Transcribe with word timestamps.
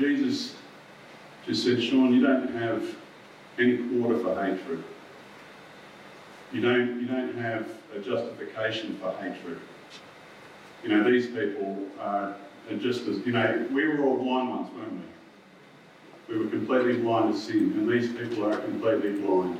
Jesus 0.00 0.54
just 1.46 1.62
said, 1.62 1.82
Sean, 1.82 2.14
you 2.14 2.26
don't 2.26 2.50
have 2.54 2.82
any 3.58 3.76
quarter 3.76 4.18
for 4.18 4.34
hatred. 4.42 4.82
You 6.52 6.62
don't, 6.62 7.00
you 7.02 7.06
don't 7.06 7.36
have 7.36 7.68
a 7.94 7.98
justification 7.98 8.96
for 8.96 9.12
hatred. 9.18 9.60
You 10.82 10.88
know, 10.88 11.04
these 11.04 11.26
people 11.26 11.86
are, 12.00 12.34
are 12.70 12.76
just 12.78 13.06
as, 13.08 13.18
you 13.26 13.32
know, 13.32 13.68
we 13.70 13.86
were 13.86 14.02
all 14.02 14.16
blind 14.16 14.48
ones, 14.48 14.70
weren't 14.74 14.92
we? 16.28 16.34
We 16.34 16.44
were 16.44 16.50
completely 16.50 16.96
blind 16.96 17.34
to 17.34 17.38
sin, 17.38 17.74
and 17.76 17.86
these 17.86 18.10
people 18.10 18.46
are 18.46 18.56
completely 18.56 19.20
blind. 19.20 19.58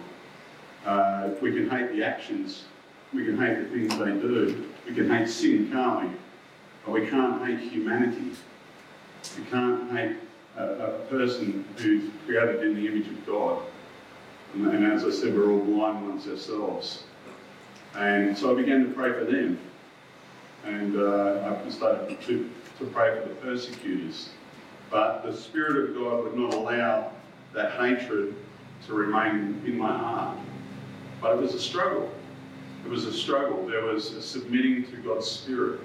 Uh, 0.86 1.30
we 1.42 1.52
can 1.52 1.68
hate 1.68 1.92
the 1.92 2.02
actions, 2.02 2.64
we 3.12 3.26
can 3.26 3.36
hate 3.36 3.56
the 3.56 3.64
things 3.68 3.98
they 3.98 4.12
do, 4.26 4.70
we 4.88 4.94
can 4.94 5.10
hate 5.10 5.28
sin, 5.28 5.70
can't 5.70 6.08
we? 6.08 6.16
But 6.86 6.92
we 6.92 7.06
can't 7.08 7.44
hate 7.44 7.58
humanity. 7.70 8.32
We 9.36 9.44
can't 9.44 9.90
hate 9.92 10.16
a, 10.60 11.06
person 11.10 11.64
who's 11.76 12.10
created 12.24 12.62
in 12.62 12.74
the 12.74 12.86
image 12.86 13.08
of 13.08 13.26
God. 13.26 13.62
And, 14.54 14.66
and 14.68 14.92
as 14.92 15.04
I 15.04 15.10
said, 15.10 15.34
we're 15.34 15.50
all 15.50 15.64
blind 15.64 16.08
ones 16.08 16.28
ourselves. 16.28 17.04
And 17.96 18.36
so 18.36 18.52
I 18.52 18.60
began 18.60 18.84
to 18.84 18.90
pray 18.92 19.12
for 19.12 19.24
them. 19.24 19.58
And 20.64 20.96
uh, 20.96 21.56
I 21.66 21.70
started 21.70 22.20
to, 22.22 22.50
to 22.78 22.84
pray 22.86 23.20
for 23.20 23.28
the 23.28 23.34
persecutors. 23.36 24.30
But 24.90 25.22
the 25.22 25.32
Spirit 25.32 25.90
of 25.90 25.96
God 25.96 26.24
would 26.24 26.36
not 26.36 26.54
allow 26.54 27.12
that 27.54 27.72
hatred 27.72 28.34
to 28.86 28.94
remain 28.94 29.62
in 29.64 29.78
my 29.78 29.96
heart. 29.96 30.38
But 31.20 31.36
it 31.36 31.40
was 31.40 31.54
a 31.54 31.60
struggle. 31.60 32.10
It 32.84 32.90
was 32.90 33.04
a 33.04 33.12
struggle. 33.12 33.66
There 33.66 33.84
was 33.84 34.12
a 34.12 34.22
submitting 34.22 34.84
to 34.90 34.96
God's 34.96 35.26
Spirit. 35.26 35.80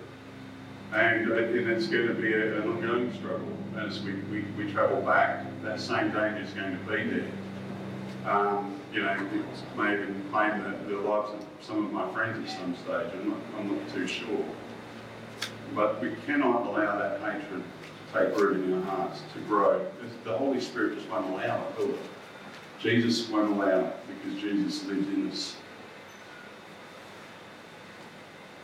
And, 0.95 1.29
and 1.29 1.69
it's 1.69 1.88
going 1.88 2.07
to 2.07 2.13
be 2.13 2.31
a, 2.31 2.61
an 2.61 2.69
ongoing 2.69 3.13
struggle 3.13 3.51
as 3.77 4.01
we, 4.01 4.13
we, 4.31 4.45
we 4.57 4.71
travel 4.71 5.02
back. 5.02 5.45
That 5.61 5.81
same 5.81 6.11
danger 6.11 6.41
is 6.41 6.52
going 6.52 6.71
to 6.71 6.83
be 6.85 7.03
there. 7.09 8.31
Um, 8.31 8.79
you 8.93 9.03
know, 9.03 9.11
it 9.11 9.77
may 9.77 9.93
even 9.93 10.23
claim 10.31 10.63
the, 10.63 10.95
the 10.95 11.02
lives 11.02 11.33
of 11.33 11.45
some 11.59 11.85
of 11.85 11.91
my 11.91 12.09
friends 12.13 12.49
at 12.49 12.57
some 12.57 12.73
stage. 12.77 13.11
I'm 13.13 13.29
not, 13.29 13.39
I'm 13.57 13.75
not 13.75 13.93
too 13.93 14.07
sure. 14.07 14.45
But 15.73 16.02
we 16.02 16.15
cannot 16.25 16.65
allow 16.65 16.97
that 16.97 17.19
hatred 17.19 17.61
to 17.61 18.13
take 18.13 18.37
root 18.37 18.63
in 18.63 18.73
our 18.75 18.83
hearts, 18.83 19.21
to 19.33 19.39
grow. 19.41 19.85
The 20.23 20.37
Holy 20.37 20.61
Spirit 20.61 20.97
just 20.97 21.09
won't 21.09 21.30
allow 21.30 21.61
it, 21.61 21.77
will 21.77 21.93
it? 21.93 21.99
Jesus 22.80 23.30
won't 23.30 23.52
allow 23.52 23.81
it 23.81 23.95
because 24.07 24.39
Jesus 24.39 24.85
lives 24.85 25.07
in 25.09 25.30
us. 25.30 25.55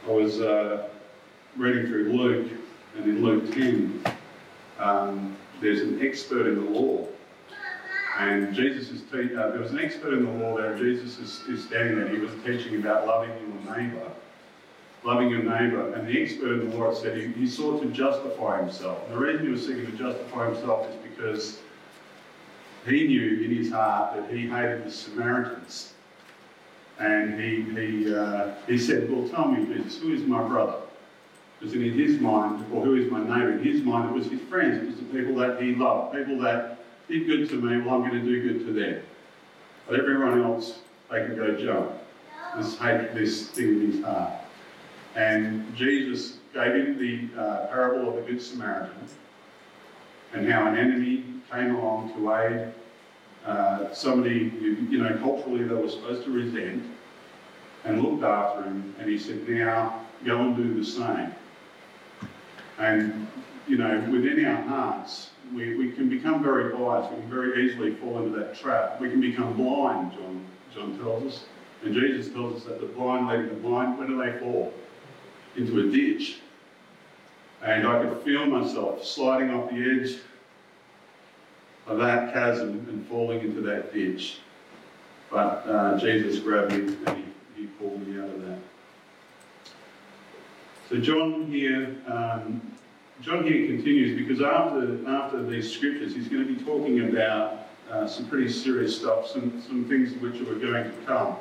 I 0.07 0.11
was 0.11 0.39
uh, 0.39 0.87
reading 1.57 1.87
through 1.87 2.13
Luke, 2.13 2.51
and 2.97 3.05
in 3.05 3.23
Luke 3.23 3.53
10, 3.53 4.03
um, 4.79 5.35
there's 5.59 5.81
an 5.81 6.01
expert 6.05 6.47
in 6.47 6.65
the 6.65 6.71
law 6.71 7.07
and 8.21 8.53
Jesus 8.53 8.91
is 8.91 9.01
te- 9.11 9.35
uh, 9.35 9.49
there 9.49 9.59
was 9.59 9.71
an 9.71 9.79
expert 9.79 10.13
in 10.13 10.25
the 10.25 10.45
law 10.45 10.57
there. 10.57 10.77
Jesus 10.77 11.17
is, 11.17 11.41
is 11.47 11.65
standing 11.65 11.97
there. 11.97 12.09
He 12.09 12.17
was 12.17 12.31
teaching 12.45 12.75
about 12.75 13.07
loving 13.07 13.29
your 13.29 13.75
neighbour, 13.75 14.11
loving 15.03 15.29
your 15.29 15.43
neighbour. 15.43 15.93
And 15.93 16.07
the 16.07 16.21
expert 16.21 16.61
in 16.61 16.69
the 16.69 16.77
law 16.77 16.93
said 16.93 17.17
he, 17.17 17.27
he 17.29 17.47
sought 17.47 17.81
to 17.81 17.89
justify 17.89 18.61
himself. 18.61 19.01
And 19.05 19.15
the 19.15 19.19
reason 19.19 19.45
he 19.45 19.51
was 19.51 19.65
seeking 19.65 19.85
to 19.85 19.97
justify 19.97 20.51
himself 20.51 20.87
is 20.89 20.95
because 21.09 21.59
he 22.85 23.07
knew 23.07 23.43
in 23.43 23.55
his 23.55 23.71
heart 23.71 24.15
that 24.15 24.29
he 24.29 24.47
hated 24.47 24.85
the 24.85 24.91
Samaritans. 24.91 25.93
And 26.99 27.39
he, 27.39 27.61
he, 27.61 28.13
uh, 28.13 28.53
he 28.67 28.77
said, 28.77 29.09
Well, 29.09 29.27
tell 29.29 29.47
me, 29.47 29.65
Jesus, 29.73 29.97
who 29.99 30.13
is 30.13 30.21
my 30.23 30.47
brother? 30.47 30.80
Because 31.61 31.75
in 31.75 31.93
his 31.93 32.19
mind, 32.19 32.65
or 32.73 32.83
who 32.83 32.95
is 32.95 33.11
my 33.11 33.19
neighbour? 33.19 33.51
In 33.51 33.63
his 33.63 33.83
mind, 33.83 34.09
it 34.09 34.13
was 34.13 34.25
his 34.25 34.41
friends. 34.41 34.81
It 34.81 34.87
was 34.87 34.95
the 34.95 35.03
people 35.03 35.35
that 35.35 35.61
he 35.61 35.75
loved, 35.75 36.15
people 36.15 36.39
that 36.39 36.79
did 37.07 37.27
good 37.27 37.49
to 37.49 37.55
me, 37.55 37.81
well, 37.81 38.01
I'm 38.01 38.09
going 38.09 38.13
to 38.13 38.25
do 38.25 38.41
good 38.41 38.65
to 38.65 38.73
them. 38.73 39.03
But 39.87 39.99
everyone 39.99 40.41
else, 40.41 40.79
they 41.11 41.25
can 41.25 41.35
go 41.35 41.55
jump. 41.55 41.91
This 42.57 42.79
hate, 42.79 43.13
this 43.13 43.49
thing 43.49 43.67
in 43.67 43.91
his 43.91 44.03
heart. 44.03 44.31
And 45.15 45.75
Jesus 45.75 46.37
gave 46.53 46.73
him 46.73 46.97
the 46.97 47.39
uh, 47.39 47.67
parable 47.67 48.09
of 48.09 48.15
the 48.15 48.31
Good 48.31 48.41
Samaritan 48.41 49.07
and 50.33 50.49
how 50.51 50.65
an 50.67 50.77
enemy 50.77 51.25
came 51.51 51.75
along 51.75 52.13
to 52.13 52.33
aid 52.33 52.73
uh, 53.45 53.93
somebody 53.93 54.49
who, 54.49 54.75
you 54.89 54.99
know, 54.99 55.15
culturally 55.17 55.63
they 55.63 55.75
were 55.75 55.89
supposed 55.89 56.23
to 56.23 56.31
resent 56.31 56.83
and 57.83 58.01
looked 58.01 58.23
after 58.23 58.63
him. 58.63 58.95
And 58.99 59.09
he 59.09 59.17
said, 59.17 59.47
now 59.47 60.05
go 60.25 60.39
and 60.39 60.55
do 60.55 60.73
the 60.73 60.85
same. 60.85 61.33
And, 62.81 63.27
you 63.67 63.77
know, 63.77 63.99
within 64.11 64.43
our 64.43 64.61
hearts, 64.63 65.29
we, 65.53 65.75
we 65.75 65.91
can 65.91 66.09
become 66.09 66.41
very 66.41 66.73
biased. 66.73 67.11
We 67.11 67.19
can 67.19 67.29
very 67.29 67.69
easily 67.69 67.93
fall 67.95 68.17
into 68.23 68.35
that 68.39 68.57
trap. 68.57 68.99
We 68.99 69.09
can 69.09 69.21
become 69.21 69.53
blind, 69.53 70.13
John, 70.13 70.45
John 70.73 70.97
tells 70.97 71.31
us. 71.31 71.43
And 71.83 71.93
Jesus 71.93 72.33
tells 72.33 72.57
us 72.57 72.63
that 72.63 72.81
the 72.81 72.87
blind 72.87 73.27
leading 73.27 73.49
the 73.49 73.55
blind, 73.55 73.99
when 73.99 74.07
do 74.07 74.17
they 74.17 74.39
fall? 74.39 74.73
Into 75.55 75.79
a 75.79 75.91
ditch. 75.91 76.39
And 77.61 77.87
I 77.87 78.03
could 78.03 78.23
feel 78.23 78.47
myself 78.47 79.05
sliding 79.05 79.51
off 79.51 79.69
the 79.69 79.75
edge 79.75 80.17
of 81.85 81.99
that 81.99 82.33
chasm 82.33 82.87
and 82.89 83.07
falling 83.07 83.41
into 83.41 83.61
that 83.61 83.93
ditch. 83.93 84.39
But 85.29 85.67
uh, 85.67 85.99
Jesus 85.99 86.39
grabbed 86.39 86.71
me 86.71 86.95
and 87.05 87.17
he, 87.55 87.61
he 87.61 87.67
pulled 87.67 88.07
me 88.07 88.19
out 88.19 88.29
of 88.29 88.47
that. 88.47 88.57
So 90.89 90.97
John 90.97 91.45
here 91.47 91.95
um, 92.07 92.70
John 93.21 93.43
here 93.43 93.67
continues 93.67 94.17
because 94.17 94.41
after, 94.41 95.07
after 95.07 95.43
these 95.43 95.71
scriptures, 95.71 96.15
he's 96.15 96.27
going 96.27 96.47
to 96.47 96.53
be 96.53 96.63
talking 96.63 97.07
about 97.07 97.67
uh, 97.89 98.07
some 98.07 98.25
pretty 98.25 98.51
serious 98.51 98.97
stuff, 98.97 99.27
some, 99.27 99.61
some 99.61 99.85
things 99.85 100.13
which 100.13 100.41
are 100.41 100.55
going 100.55 100.85
to 100.85 100.93
come. 101.05 101.35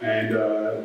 And 0.00 0.36
uh, 0.36 0.82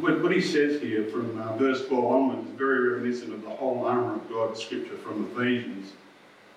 what, 0.00 0.20
what, 0.20 0.32
he 0.32 0.40
says 0.40 0.82
here 0.82 1.04
from 1.04 1.40
uh, 1.40 1.56
verse 1.56 1.86
4 1.86 2.16
onwards 2.16 2.48
is 2.48 2.56
very 2.56 2.94
reminiscent 2.94 3.32
of 3.32 3.42
the 3.42 3.50
whole 3.50 3.84
armour 3.84 4.16
of 4.16 4.28
God 4.28 4.58
scripture 4.58 4.96
from 4.96 5.30
Ephesians. 5.32 5.92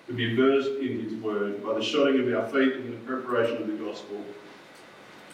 To 0.08 0.12
be 0.12 0.34
versed 0.34 0.80
in 0.80 1.02
his 1.02 1.14
word 1.14 1.64
by 1.64 1.74
the 1.74 1.80
shodding 1.80 2.26
of 2.26 2.34
our 2.34 2.48
feet 2.48 2.72
in 2.72 2.90
the 2.90 2.96
preparation 3.06 3.58
of 3.58 3.68
the 3.68 3.74
gospel, 3.74 4.22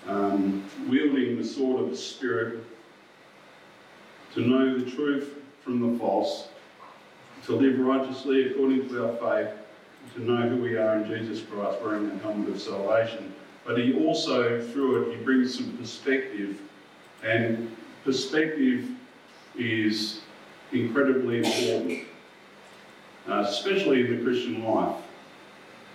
um, 0.07 0.69
wielding 0.87 1.39
the 1.39 1.45
sword 1.45 1.83
of 1.83 1.91
the 1.91 1.97
Spirit, 1.97 2.63
to 4.35 4.41
know 4.43 4.79
the 4.79 4.89
truth 4.89 5.35
from 5.65 5.93
the 5.93 5.99
false, 5.99 6.49
to 7.47 7.57
live 7.57 7.79
righteously 7.79 8.51
according 8.51 8.89
to 8.89 9.07
our 9.07 9.17
faith, 9.17 9.55
to 10.15 10.23
know 10.23 10.49
who 10.49 10.57
we 10.57 10.77
are 10.77 10.97
in 10.97 11.07
Jesus 11.07 11.43
Christ, 11.43 11.81
wearing 11.83 12.09
the 12.09 12.19
helmet 12.19 12.49
of 12.49 12.61
salvation. 12.61 13.33
But 13.65 13.79
he 13.79 13.95
also, 14.05 14.61
through 14.73 15.03
it, 15.03 15.17
he 15.19 15.23
brings 15.23 15.55
some 15.55 15.77
perspective, 15.77 16.59
and 17.23 17.75
perspective 18.05 18.89
is 19.57 20.21
incredibly 20.73 21.39
important, 21.39 22.07
uh, 23.29 23.45
especially 23.47 24.07
in 24.07 24.17
the 24.17 24.25
Christian 24.25 24.65
life, 24.65 24.97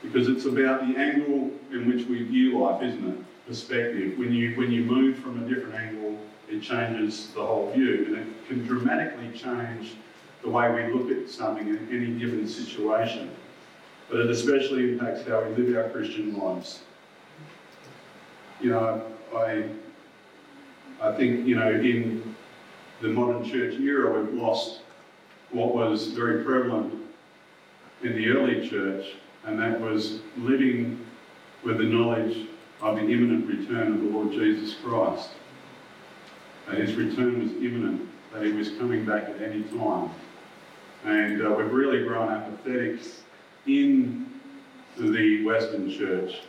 because 0.04 0.28
it's 0.28 0.46
about 0.46 0.88
the 0.88 0.98
angle 0.98 1.52
in 1.72 1.88
which 1.90 2.08
we 2.08 2.24
view 2.24 2.60
life, 2.60 2.84
isn't 2.84 3.08
it? 3.08 3.48
Perspective. 3.48 4.18
When 4.18 4.34
you 4.34 4.56
when 4.56 4.72
you 4.72 4.84
move 4.84 5.20
from 5.20 5.44
a 5.44 5.48
different 5.48 5.76
angle, 5.76 6.18
it 6.50 6.62
changes 6.62 7.32
the 7.34 7.46
whole 7.46 7.72
view, 7.72 8.06
and 8.08 8.18
it 8.18 8.48
can 8.48 8.66
dramatically 8.66 9.32
change 9.38 9.96
the 10.46 10.52
way 10.52 10.72
we 10.72 10.94
look 10.94 11.10
at 11.12 11.28
something 11.28 11.68
in 11.68 11.90
any 11.92 12.20
given 12.20 12.48
situation. 12.48 13.32
But 14.10 14.20
it 14.20 14.30
especially 14.30 14.92
impacts 14.92 15.28
how 15.28 15.44
we 15.44 15.64
live 15.64 15.76
our 15.76 15.90
Christian 15.90 16.38
lives. 16.38 16.82
You 18.62 18.70
know, 18.70 19.02
I, 19.36 19.66
I 21.02 21.12
think, 21.14 21.48
you 21.48 21.56
know, 21.56 21.72
in 21.72 22.36
the 23.02 23.08
modern 23.08 23.44
church 23.44 23.74
era, 23.80 24.22
we've 24.22 24.34
lost 24.36 24.82
what 25.50 25.74
was 25.74 26.10
very 26.10 26.44
prevalent 26.44 26.94
in 28.04 28.14
the 28.14 28.30
early 28.30 28.70
church, 28.70 29.08
and 29.46 29.60
that 29.60 29.82
was 29.82 30.20
living 30.38 31.04
with 31.64 31.80
the 31.80 31.86
knowledge 31.86 32.48
of 32.82 32.98
the 32.98 33.02
imminent 33.02 33.48
return 33.48 33.94
of 33.94 34.02
the 34.02 34.10
Lord 34.10 34.32
Jesus 34.32 34.76
Christ. 34.76 35.30
That 36.68 36.78
his 36.78 36.94
return 36.94 37.42
was 37.42 37.52
imminent, 37.54 38.08
that 38.32 38.44
he 38.44 38.52
was 38.52 38.70
coming 38.78 39.06
back 39.06 39.24
at 39.24 39.42
any 39.42 39.64
time. 39.64 40.12
And 41.06 41.46
uh, 41.46 41.52
we've 41.52 41.72
really 41.72 42.04
grown 42.04 42.32
apathetic 42.32 43.00
in 43.68 44.26
the 44.98 45.46
Western 45.46 45.92
church. 45.92 46.40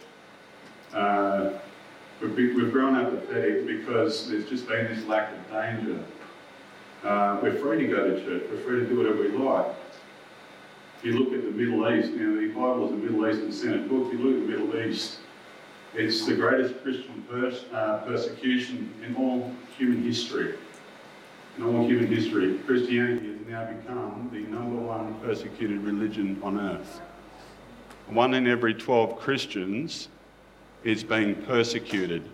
Uh, 0.94 1.50
we've, 2.22 2.34
we've 2.34 2.72
grown 2.72 2.96
apathetic 2.96 3.66
because 3.66 4.30
there's 4.30 4.48
just 4.48 4.66
been 4.66 4.86
this 4.86 5.04
lack 5.04 5.30
of 5.32 5.50
danger. 5.50 6.02
Uh, 7.04 7.38
we're 7.42 7.58
free 7.58 7.80
to 7.80 7.86
go 7.86 8.10
to 8.10 8.24
church, 8.24 8.44
we're 8.50 8.58
free 8.62 8.80
to 8.80 8.86
do 8.86 8.96
whatever 8.96 9.20
we 9.20 9.28
like. 9.28 9.66
If 10.98 11.04
you 11.04 11.18
look 11.18 11.34
at 11.34 11.44
the 11.44 11.50
Middle 11.50 11.94
East, 11.94 12.12
know, 12.12 12.40
the 12.40 12.48
Bible 12.48 12.86
is 12.86 12.92
a 12.92 12.96
Middle 12.96 13.28
Eastern 13.28 13.52
centered 13.52 13.88
book. 13.90 14.06
If 14.06 14.18
you 14.18 14.24
look 14.24 14.42
at 14.42 14.48
the 14.48 14.64
Middle 14.64 14.90
East, 14.90 15.18
it's 15.94 16.24
the 16.24 16.34
greatest 16.34 16.82
Christian 16.82 17.22
pers- 17.28 17.66
uh, 17.74 17.98
persecution 18.06 18.90
in 19.04 19.14
all 19.16 19.52
human 19.76 20.02
history. 20.02 20.54
In 21.56 21.64
all 21.64 21.86
human 21.86 22.06
history, 22.06 22.58
Christianity 22.66 23.28
has 23.28 23.46
now 23.48 23.64
become 23.64 24.28
the 24.30 24.40
number 24.40 24.76
one 24.76 25.14
persecuted 25.20 25.80
religion 25.80 26.38
on 26.42 26.60
earth. 26.60 27.00
one 28.08 28.34
in 28.34 28.46
every 28.46 28.74
12 28.74 29.18
Christians 29.18 30.08
is 30.84 31.02
being 31.02 31.34
persecuted. 31.34 32.28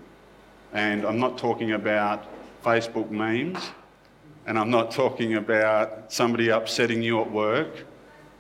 And 0.72 1.04
I'm 1.04 1.20
not 1.20 1.38
talking 1.38 1.72
about 1.72 2.26
Facebook 2.64 3.10
memes, 3.10 3.70
and 4.46 4.58
I'm 4.58 4.70
not 4.70 4.90
talking 4.90 5.36
about 5.36 6.12
somebody 6.12 6.48
upsetting 6.48 7.00
you 7.00 7.20
at 7.20 7.30
work. 7.30 7.86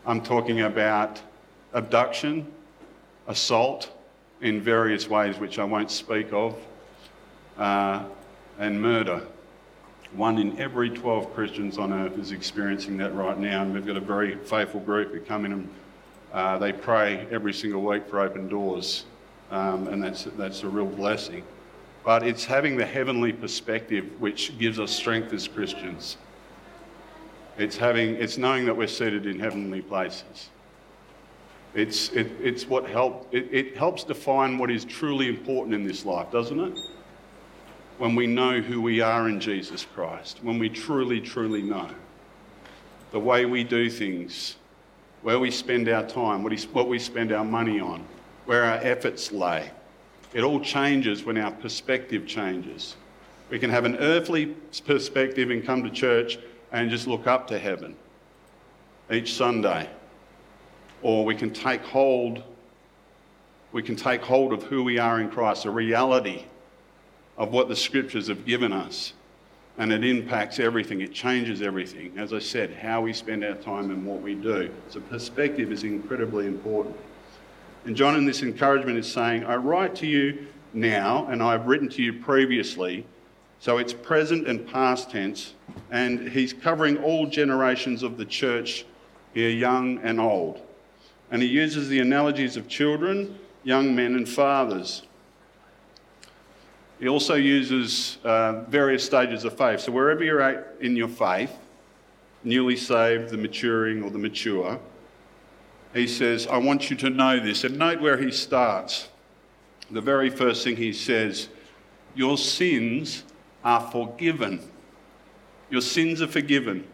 I'm 0.04 0.20
talking 0.20 0.62
about 0.62 1.22
abduction, 1.74 2.50
assault 3.28 3.92
in 4.40 4.60
various 4.60 5.08
ways, 5.08 5.38
which 5.38 5.60
I 5.60 5.64
won't 5.64 5.92
speak 5.92 6.32
of, 6.32 6.56
uh, 7.56 8.04
and 8.58 8.82
murder. 8.82 9.22
One 10.14 10.36
in 10.38 10.58
every 10.60 10.90
12 10.90 11.34
Christians 11.34 11.78
on 11.78 11.92
earth 11.92 12.18
is 12.18 12.32
experiencing 12.32 12.98
that 12.98 13.14
right 13.14 13.38
now, 13.38 13.62
and 13.62 13.72
we've 13.72 13.86
got 13.86 13.96
a 13.96 14.00
very 14.00 14.36
faithful 14.36 14.80
group 14.80 15.12
who 15.12 15.20
come 15.20 15.46
in 15.46 15.52
and 15.52 15.68
uh, 16.32 16.58
they 16.58 16.72
pray 16.72 17.26
every 17.30 17.52
single 17.52 17.82
week 17.82 18.06
for 18.08 18.20
open 18.20 18.48
doors, 18.48 19.04
um, 19.50 19.88
and 19.88 20.02
that's, 20.02 20.24
that's 20.36 20.62
a 20.64 20.68
real 20.68 20.86
blessing. 20.86 21.42
But 22.04 22.26
it's 22.26 22.44
having 22.44 22.76
the 22.76 22.84
heavenly 22.84 23.32
perspective 23.32 24.06
which 24.18 24.58
gives 24.58 24.78
us 24.78 24.90
strength 24.90 25.32
as 25.32 25.48
Christians. 25.48 26.18
It's, 27.56 27.76
having, 27.76 28.16
it's 28.16 28.36
knowing 28.36 28.66
that 28.66 28.76
we're 28.76 28.88
seated 28.88 29.26
in 29.26 29.38
heavenly 29.38 29.82
places. 29.82 30.50
It's, 31.74 32.10
it, 32.10 32.30
it's 32.40 32.66
what 32.66 32.88
help, 32.88 33.28
it, 33.32 33.48
it 33.50 33.76
helps 33.76 34.04
define 34.04 34.58
what 34.58 34.70
is 34.70 34.84
truly 34.84 35.28
important 35.28 35.74
in 35.74 35.86
this 35.86 36.04
life, 36.04 36.30
doesn't 36.30 36.60
it? 36.60 36.78
When 38.02 38.16
we 38.16 38.26
know 38.26 38.60
who 38.60 38.82
we 38.82 39.00
are 39.00 39.28
in 39.28 39.38
Jesus 39.38 39.86
Christ, 39.94 40.40
when 40.42 40.58
we 40.58 40.68
truly, 40.68 41.20
truly 41.20 41.62
know 41.62 41.88
the 43.12 43.20
way 43.20 43.44
we 43.46 43.62
do 43.62 43.88
things, 43.88 44.56
where 45.22 45.38
we 45.38 45.52
spend 45.52 45.88
our 45.88 46.04
time, 46.04 46.42
what, 46.42 46.88
we 46.88 46.98
spend 46.98 47.30
our 47.30 47.44
money 47.44 47.78
on, 47.78 48.04
where 48.44 48.64
our 48.64 48.78
efforts 48.78 49.30
lay. 49.30 49.70
It 50.34 50.42
all 50.42 50.58
changes 50.58 51.22
when 51.22 51.38
our 51.38 51.52
perspective 51.52 52.26
changes. 52.26 52.96
We 53.50 53.60
can 53.60 53.70
have 53.70 53.84
an 53.84 53.94
earthly 53.98 54.46
perspective 54.84 55.52
and 55.52 55.64
come 55.64 55.84
to 55.84 55.90
church 55.90 56.38
and 56.72 56.90
just 56.90 57.06
look 57.06 57.28
up 57.28 57.46
to 57.46 57.58
heaven 57.60 57.94
each 59.12 59.34
Sunday 59.34 59.88
or 61.02 61.24
we 61.24 61.36
can 61.36 61.52
take 61.52 61.82
hold 61.82 62.42
we 63.70 63.80
can 63.80 63.94
take 63.94 64.22
hold 64.22 64.52
of 64.52 64.64
who 64.64 64.82
we 64.82 64.98
are 64.98 65.20
in 65.20 65.30
Christ, 65.30 65.66
a 65.66 65.70
reality 65.70 66.46
of 67.36 67.52
what 67.52 67.68
the 67.68 67.76
scriptures 67.76 68.28
have 68.28 68.44
given 68.44 68.72
us. 68.72 69.12
And 69.78 69.90
it 69.90 70.04
impacts 70.04 70.58
everything, 70.58 71.00
it 71.00 71.14
changes 71.14 71.62
everything. 71.62 72.18
As 72.18 72.32
I 72.32 72.38
said, 72.38 72.74
how 72.74 73.00
we 73.00 73.12
spend 73.12 73.42
our 73.42 73.54
time 73.54 73.90
and 73.90 74.04
what 74.04 74.20
we 74.20 74.34
do. 74.34 74.70
So, 74.90 75.00
perspective 75.00 75.72
is 75.72 75.82
incredibly 75.82 76.46
important. 76.46 76.94
And 77.86 77.96
John, 77.96 78.14
in 78.16 78.26
this 78.26 78.42
encouragement, 78.42 78.98
is 78.98 79.10
saying, 79.10 79.44
I 79.44 79.56
write 79.56 79.94
to 79.96 80.06
you 80.06 80.46
now, 80.74 81.26
and 81.26 81.42
I've 81.42 81.66
written 81.66 81.88
to 81.90 82.02
you 82.02 82.12
previously. 82.12 83.06
So, 83.60 83.78
it's 83.78 83.94
present 83.94 84.46
and 84.46 84.66
past 84.66 85.10
tense. 85.10 85.54
And 85.90 86.28
he's 86.28 86.52
covering 86.52 86.98
all 86.98 87.26
generations 87.26 88.02
of 88.02 88.18
the 88.18 88.26
church 88.26 88.84
here, 89.32 89.48
young 89.48 89.98
and 90.00 90.20
old 90.20 90.60
and 91.32 91.40
he 91.40 91.48
uses 91.48 91.88
the 91.88 91.98
analogies 91.98 92.58
of 92.58 92.68
children, 92.68 93.38
young 93.64 93.96
men, 93.96 94.14
and 94.14 94.28
fathers. 94.28 95.02
He 97.02 97.08
also 97.08 97.34
uses 97.34 98.18
uh, 98.22 98.62
various 98.68 99.04
stages 99.04 99.42
of 99.42 99.58
faith. 99.58 99.80
So, 99.80 99.90
wherever 99.90 100.22
you're 100.22 100.40
at 100.40 100.76
in 100.80 100.94
your 100.94 101.08
faith, 101.08 101.52
newly 102.44 102.76
saved, 102.76 103.30
the 103.30 103.36
maturing, 103.36 104.04
or 104.04 104.10
the 104.10 104.20
mature, 104.20 104.78
he 105.92 106.06
says, 106.06 106.46
I 106.46 106.58
want 106.58 106.90
you 106.90 106.96
to 106.98 107.10
know 107.10 107.40
this. 107.40 107.64
And 107.64 107.76
note 107.76 108.00
where 108.00 108.16
he 108.18 108.30
starts. 108.30 109.08
The 109.90 110.00
very 110.00 110.30
first 110.30 110.62
thing 110.62 110.76
he 110.76 110.92
says, 110.92 111.48
Your 112.14 112.38
sins 112.38 113.24
are 113.64 113.80
forgiven. 113.80 114.60
Your 115.70 115.80
sins 115.80 116.22
are 116.22 116.28
forgiven. 116.28 116.86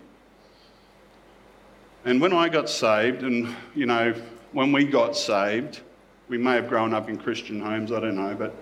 And 2.07 2.19
when 2.19 2.33
I 2.33 2.49
got 2.49 2.71
saved, 2.71 3.25
and 3.25 3.55
you 3.75 3.85
know, 3.85 4.15
when 4.53 4.73
we 4.73 4.87
got 4.87 5.19
saved, 5.19 5.81
we 6.29 6.39
may 6.39 6.55
have 6.55 6.71
grown 6.71 6.95
up 6.95 7.11
in 7.11 7.19
Christian 7.19 7.61
homes, 7.61 7.93
I 7.93 8.01
don't 8.01 8.17
know, 8.17 8.35
but 8.35 8.55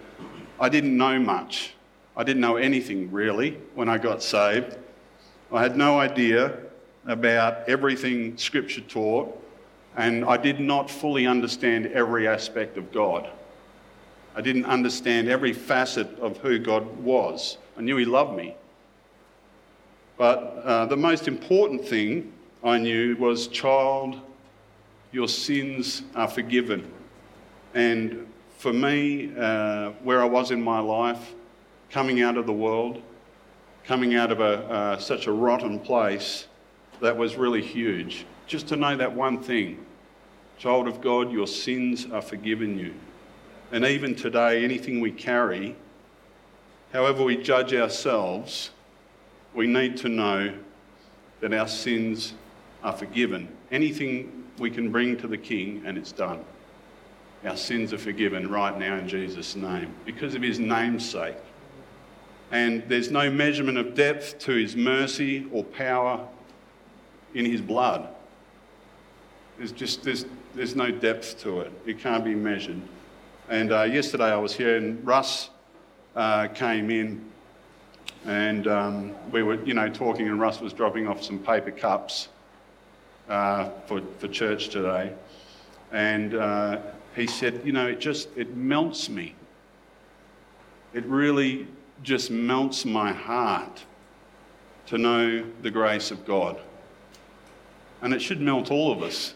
I 0.58 0.68
didn't 0.68 0.96
know 0.96 1.18
much. 1.18 1.74
I 2.16 2.24
didn't 2.24 2.40
know 2.40 2.56
anything 2.56 3.12
really 3.12 3.58
when 3.74 3.88
I 3.88 3.98
got 3.98 4.22
saved. 4.22 4.76
I 5.52 5.62
had 5.62 5.76
no 5.76 6.00
idea 6.00 6.56
about 7.06 7.68
everything 7.68 8.36
Scripture 8.38 8.80
taught, 8.80 9.36
and 9.96 10.24
I 10.24 10.36
did 10.38 10.58
not 10.58 10.90
fully 10.90 11.26
understand 11.26 11.86
every 11.88 12.26
aspect 12.26 12.78
of 12.78 12.90
God. 12.90 13.28
I 14.34 14.40
didn't 14.40 14.64
understand 14.64 15.28
every 15.28 15.52
facet 15.52 16.18
of 16.18 16.38
who 16.38 16.58
God 16.58 16.84
was. 16.98 17.58
I 17.76 17.82
knew 17.82 17.96
He 17.96 18.04
loved 18.06 18.36
me. 18.36 18.54
But 20.16 20.62
uh, 20.64 20.86
the 20.86 20.96
most 20.96 21.28
important 21.28 21.86
thing 21.86 22.32
I 22.64 22.78
knew 22.78 23.16
was, 23.16 23.48
child, 23.48 24.18
your 25.12 25.28
sins 25.28 26.02
are 26.14 26.28
forgiven. 26.28 26.90
And 27.74 28.26
for 28.66 28.72
me, 28.72 29.30
uh, 29.38 29.90
where 30.02 30.20
I 30.20 30.24
was 30.24 30.50
in 30.50 30.60
my 30.60 30.80
life, 30.80 31.34
coming 31.88 32.20
out 32.20 32.36
of 32.36 32.46
the 32.46 32.52
world, 32.52 33.00
coming 33.84 34.16
out 34.16 34.32
of 34.32 34.40
a, 34.40 34.68
uh, 34.68 34.98
such 34.98 35.28
a 35.28 35.30
rotten 35.30 35.78
place, 35.78 36.48
that 37.00 37.16
was 37.16 37.36
really 37.36 37.62
huge. 37.62 38.26
Just 38.48 38.66
to 38.66 38.74
know 38.74 38.96
that 38.96 39.14
one 39.14 39.40
thing 39.40 39.86
child 40.58 40.88
of 40.88 41.00
God, 41.00 41.30
your 41.30 41.46
sins 41.46 42.08
are 42.12 42.20
forgiven 42.20 42.76
you. 42.76 42.92
And 43.70 43.84
even 43.84 44.16
today, 44.16 44.64
anything 44.64 44.98
we 44.98 45.12
carry, 45.12 45.76
however 46.92 47.22
we 47.22 47.36
judge 47.36 47.72
ourselves, 47.72 48.72
we 49.54 49.68
need 49.68 49.96
to 49.98 50.08
know 50.08 50.52
that 51.38 51.54
our 51.54 51.68
sins 51.68 52.34
are 52.82 52.92
forgiven. 52.92 53.46
Anything 53.70 54.44
we 54.58 54.72
can 54.72 54.90
bring 54.90 55.16
to 55.18 55.28
the 55.28 55.38
King, 55.38 55.84
and 55.86 55.96
it's 55.96 56.10
done. 56.10 56.44
Our 57.46 57.56
sins 57.56 57.92
are 57.92 57.98
forgiven 57.98 58.50
right 58.50 58.76
now 58.76 58.96
in 58.96 59.08
Jesus' 59.08 59.54
name 59.54 59.94
because 60.04 60.34
of 60.34 60.42
his 60.42 60.58
namesake. 60.58 61.36
And 62.50 62.82
there's 62.88 63.10
no 63.10 63.30
measurement 63.30 63.78
of 63.78 63.94
depth 63.94 64.40
to 64.40 64.52
his 64.52 64.74
mercy 64.74 65.46
or 65.52 65.62
power 65.62 66.26
in 67.34 67.44
his 67.44 67.60
blood. 67.60 68.08
There's 69.58 69.72
just 69.72 70.02
there's, 70.02 70.26
there's 70.54 70.74
no 70.74 70.90
depth 70.90 71.40
to 71.42 71.60
it. 71.60 71.72
It 71.86 72.00
can't 72.00 72.24
be 72.24 72.34
measured. 72.34 72.80
And 73.48 73.72
uh, 73.72 73.82
yesterday 73.84 74.32
I 74.32 74.36
was 74.36 74.52
here, 74.52 74.76
and 74.76 75.04
Russ 75.06 75.50
uh, 76.16 76.48
came 76.48 76.90
in, 76.90 77.24
and 78.24 78.66
um, 78.66 79.14
we 79.30 79.44
were, 79.44 79.62
you 79.64 79.74
know, 79.74 79.88
talking, 79.88 80.26
and 80.26 80.40
Russ 80.40 80.60
was 80.60 80.72
dropping 80.72 81.06
off 81.06 81.22
some 81.22 81.38
paper 81.38 81.70
cups 81.70 82.28
uh, 83.28 83.70
for, 83.86 84.02
for 84.18 84.26
church 84.26 84.68
today. 84.68 85.12
And 85.92 86.34
uh, 86.34 86.78
he 87.16 87.26
said, 87.26 87.62
You 87.64 87.72
know, 87.72 87.86
it 87.86 87.98
just, 87.98 88.28
it 88.36 88.54
melts 88.54 89.08
me. 89.08 89.34
It 90.92 91.04
really 91.06 91.66
just 92.02 92.30
melts 92.30 92.84
my 92.84 93.12
heart 93.12 93.84
to 94.86 94.98
know 94.98 95.44
the 95.62 95.70
grace 95.70 96.10
of 96.10 96.24
God. 96.24 96.60
And 98.02 98.12
it 98.12 98.20
should 98.20 98.40
melt 98.40 98.70
all 98.70 98.92
of 98.92 99.02
us 99.02 99.34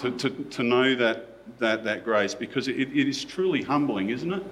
to, 0.00 0.10
to, 0.12 0.30
to 0.30 0.62
know 0.62 0.94
that, 0.94 1.58
that, 1.58 1.82
that 1.84 2.04
grace 2.04 2.34
because 2.34 2.68
it, 2.68 2.76
it 2.76 3.08
is 3.08 3.24
truly 3.24 3.62
humbling, 3.62 4.10
isn't 4.10 4.32
it? 4.32 4.42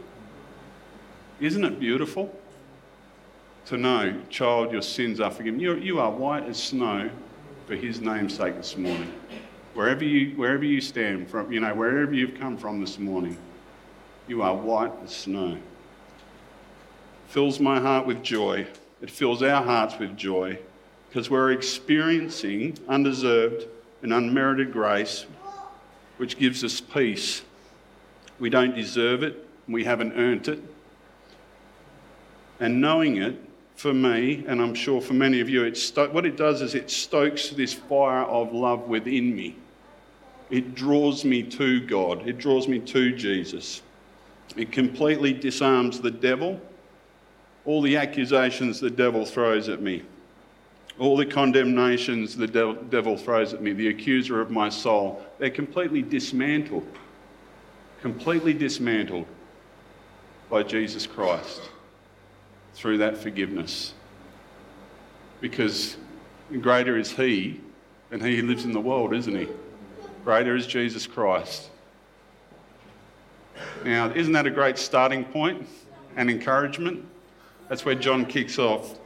Isn't 1.40 1.64
it 1.64 1.78
beautiful? 1.78 2.34
To 3.66 3.76
know, 3.76 4.20
child, 4.30 4.72
your 4.72 4.82
sins 4.82 5.20
are 5.20 5.30
forgiven. 5.30 5.60
You, 5.60 5.76
you 5.76 6.00
are 6.00 6.10
white 6.10 6.44
as 6.44 6.60
snow 6.60 7.10
for 7.66 7.76
his 7.76 8.00
name's 8.00 8.34
sake 8.34 8.56
this 8.56 8.76
morning. 8.76 9.12
Wherever 9.74 10.04
you, 10.04 10.36
wherever 10.36 10.64
you 10.64 10.80
stand 10.80 11.28
from, 11.28 11.52
you 11.52 11.60
know, 11.60 11.74
wherever 11.74 12.12
you've 12.12 12.38
come 12.38 12.56
from 12.56 12.80
this 12.80 12.98
morning, 12.98 13.36
you 14.26 14.42
are 14.42 14.54
white 14.54 14.92
as 15.04 15.14
snow. 15.14 15.58
Fills 17.28 17.60
my 17.60 17.80
heart 17.80 18.06
with 18.06 18.22
joy. 18.22 18.66
It 19.00 19.10
fills 19.10 19.42
our 19.42 19.62
hearts 19.62 19.98
with 19.98 20.16
joy 20.16 20.58
because 21.08 21.30
we're 21.30 21.52
experiencing 21.52 22.78
undeserved 22.88 23.66
and 24.02 24.12
unmerited 24.12 24.72
grace, 24.72 25.26
which 26.18 26.38
gives 26.38 26.62
us 26.62 26.80
peace. 26.80 27.42
We 28.38 28.50
don't 28.50 28.74
deserve 28.74 29.22
it, 29.22 29.46
we 29.68 29.84
haven't 29.84 30.12
earned 30.12 30.48
it. 30.48 30.62
And 32.58 32.80
knowing 32.80 33.16
it 33.16 33.40
for 33.80 33.94
me, 33.94 34.44
and 34.46 34.60
I'm 34.60 34.74
sure 34.74 35.00
for 35.00 35.14
many 35.14 35.40
of 35.40 35.48
you, 35.48 35.64
it 35.64 35.74
sto- 35.74 36.10
what 36.10 36.26
it 36.26 36.36
does 36.36 36.60
is 36.60 36.74
it 36.74 36.90
stokes 36.90 37.48
this 37.48 37.72
fire 37.72 38.24
of 38.24 38.52
love 38.52 38.88
within 38.88 39.34
me. 39.34 39.56
It 40.50 40.74
draws 40.74 41.24
me 41.24 41.42
to 41.44 41.80
God, 41.86 42.28
it 42.28 42.36
draws 42.36 42.68
me 42.68 42.78
to 42.80 43.16
Jesus. 43.16 43.80
It 44.54 44.70
completely 44.70 45.32
disarms 45.32 45.98
the 45.98 46.10
devil, 46.10 46.60
all 47.64 47.80
the 47.80 47.96
accusations 47.96 48.80
the 48.80 48.90
devil 48.90 49.24
throws 49.24 49.70
at 49.70 49.80
me. 49.80 50.02
all 50.98 51.16
the 51.16 51.24
condemnations 51.24 52.36
the 52.36 52.46
devil 52.90 53.16
throws 53.16 53.54
at 53.54 53.62
me, 53.62 53.72
the 53.72 53.88
accuser 53.88 54.42
of 54.42 54.50
my 54.50 54.68
soul, 54.68 55.22
they're 55.38 55.48
completely 55.48 56.02
dismantled. 56.02 56.86
Completely 58.02 58.52
dismantled 58.52 59.26
by 60.50 60.62
Jesus 60.62 61.06
Christ 61.06 61.62
through 62.74 62.98
that 62.98 63.16
forgiveness. 63.16 63.94
Because 65.40 65.96
greater 66.60 66.98
is 66.98 67.12
He 67.12 67.60
than 68.10 68.20
He 68.20 68.36
who 68.38 68.46
lives 68.46 68.64
in 68.64 68.72
the 68.72 68.80
world, 68.80 69.14
isn't 69.14 69.34
He? 69.34 69.48
Greater 70.24 70.54
is 70.54 70.66
Jesus 70.66 71.06
Christ. 71.06 71.70
Now, 73.84 74.10
isn't 74.10 74.32
that 74.32 74.46
a 74.46 74.50
great 74.50 74.78
starting 74.78 75.24
point 75.24 75.66
and 76.16 76.30
encouragement? 76.30 77.04
That's 77.68 77.84
where 77.84 77.94
John 77.94 78.26
kicks 78.26 78.58
off. 78.58 78.98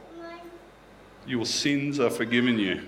Your 1.25 1.45
sins 1.45 1.99
are 1.99 2.09
forgiven 2.09 2.59
you. 2.59 2.81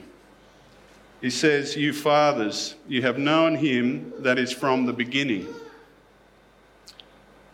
He 1.22 1.29
says, 1.29 1.75
You 1.75 1.93
fathers, 1.93 2.75
you 2.88 3.01
have 3.01 3.17
known 3.17 3.55
him 3.55 4.13
that 4.19 4.38
is 4.38 4.51
from 4.51 4.86
the 4.86 4.93
beginning. 4.93 5.48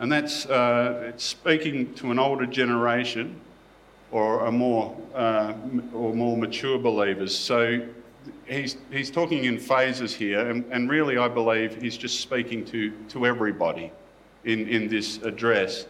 And 0.04 0.12
that's 0.12 0.46
uh, 0.48 1.14
speaking 1.16 1.94
to 1.94 2.12
an 2.12 2.20
older 2.20 2.46
generation 2.46 3.40
or 4.12 4.48
a 4.48 4.52
more, 4.52 4.98
uh, 5.16 5.54
or 5.94 6.14
more 6.14 6.36
mature 6.36 6.78
believers. 6.78 7.34
So 7.34 7.88
he's, 8.46 8.76
he's 8.92 9.10
talking 9.10 9.46
in 9.46 9.58
phases 9.58 10.14
here, 10.14 10.50
and, 10.50 10.66
and 10.74 10.90
really, 10.90 11.18
I 11.18 11.30
believe 11.30 11.82
he's 11.82 11.96
just 11.96 12.20
speaking 12.20 12.66
to, 12.66 12.92
to 13.12 13.26
everybody 13.26 13.94
in, 14.44 14.68
in 14.68 14.90
this 14.90 15.20
address. 15.24 15.86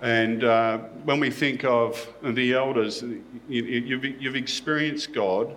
And 0.00 0.42
uh, 0.42 0.78
when 1.04 1.20
we 1.20 1.28
think 1.28 1.64
of 1.64 2.08
the 2.22 2.54
elders, 2.54 3.02
you, 3.46 3.62
you've, 3.62 4.04
you've 4.22 4.36
experienced 4.36 5.12
God 5.12 5.54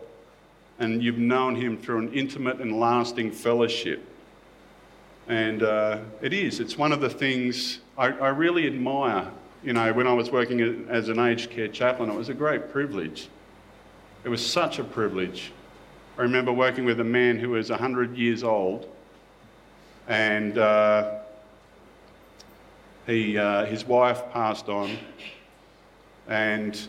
and 0.79 1.01
you've 1.01 1.19
known 1.19 1.55
Him 1.55 1.77
through 1.77 1.99
an 1.99 2.13
intimate 2.13 2.59
and 2.59 2.77
lasting 2.81 3.31
fellowship. 3.31 4.05
And 5.27 5.63
uh, 5.63 5.99
it 6.21 6.33
is, 6.33 6.59
it's 6.59 6.77
one 6.77 6.91
of 6.91 7.01
the 7.01 7.09
things 7.09 7.79
I, 7.97 8.07
I, 8.07 8.29
really 8.29 8.67
admire. 8.67 9.31
You 9.63 9.73
know, 9.73 9.91
when 9.91 10.05
I 10.05 10.13
was 10.13 10.29
working 10.29 10.87
as 10.87 11.09
an 11.09 11.17
aged 11.17 11.49
care 11.49 11.67
chaplain, 11.67 12.11
it 12.11 12.15
was 12.15 12.29
a 12.29 12.33
great 12.33 12.71
privilege. 12.71 13.29
It 14.23 14.29
was 14.29 14.45
such 14.45 14.77
a 14.77 14.83
privilege. 14.83 15.51
I 16.17 16.21
remember 16.21 16.51
working 16.51 16.85
with 16.85 16.99
a 16.99 17.03
man 17.03 17.39
who 17.39 17.49
was 17.51 17.71
100 17.71 18.15
years 18.15 18.43
old, 18.43 18.87
and 20.07 20.59
uh, 20.59 21.19
he, 23.07 23.37
uh, 23.37 23.65
his 23.65 23.83
wife 23.83 24.21
passed 24.31 24.69
on, 24.69 24.95
and 26.27 26.79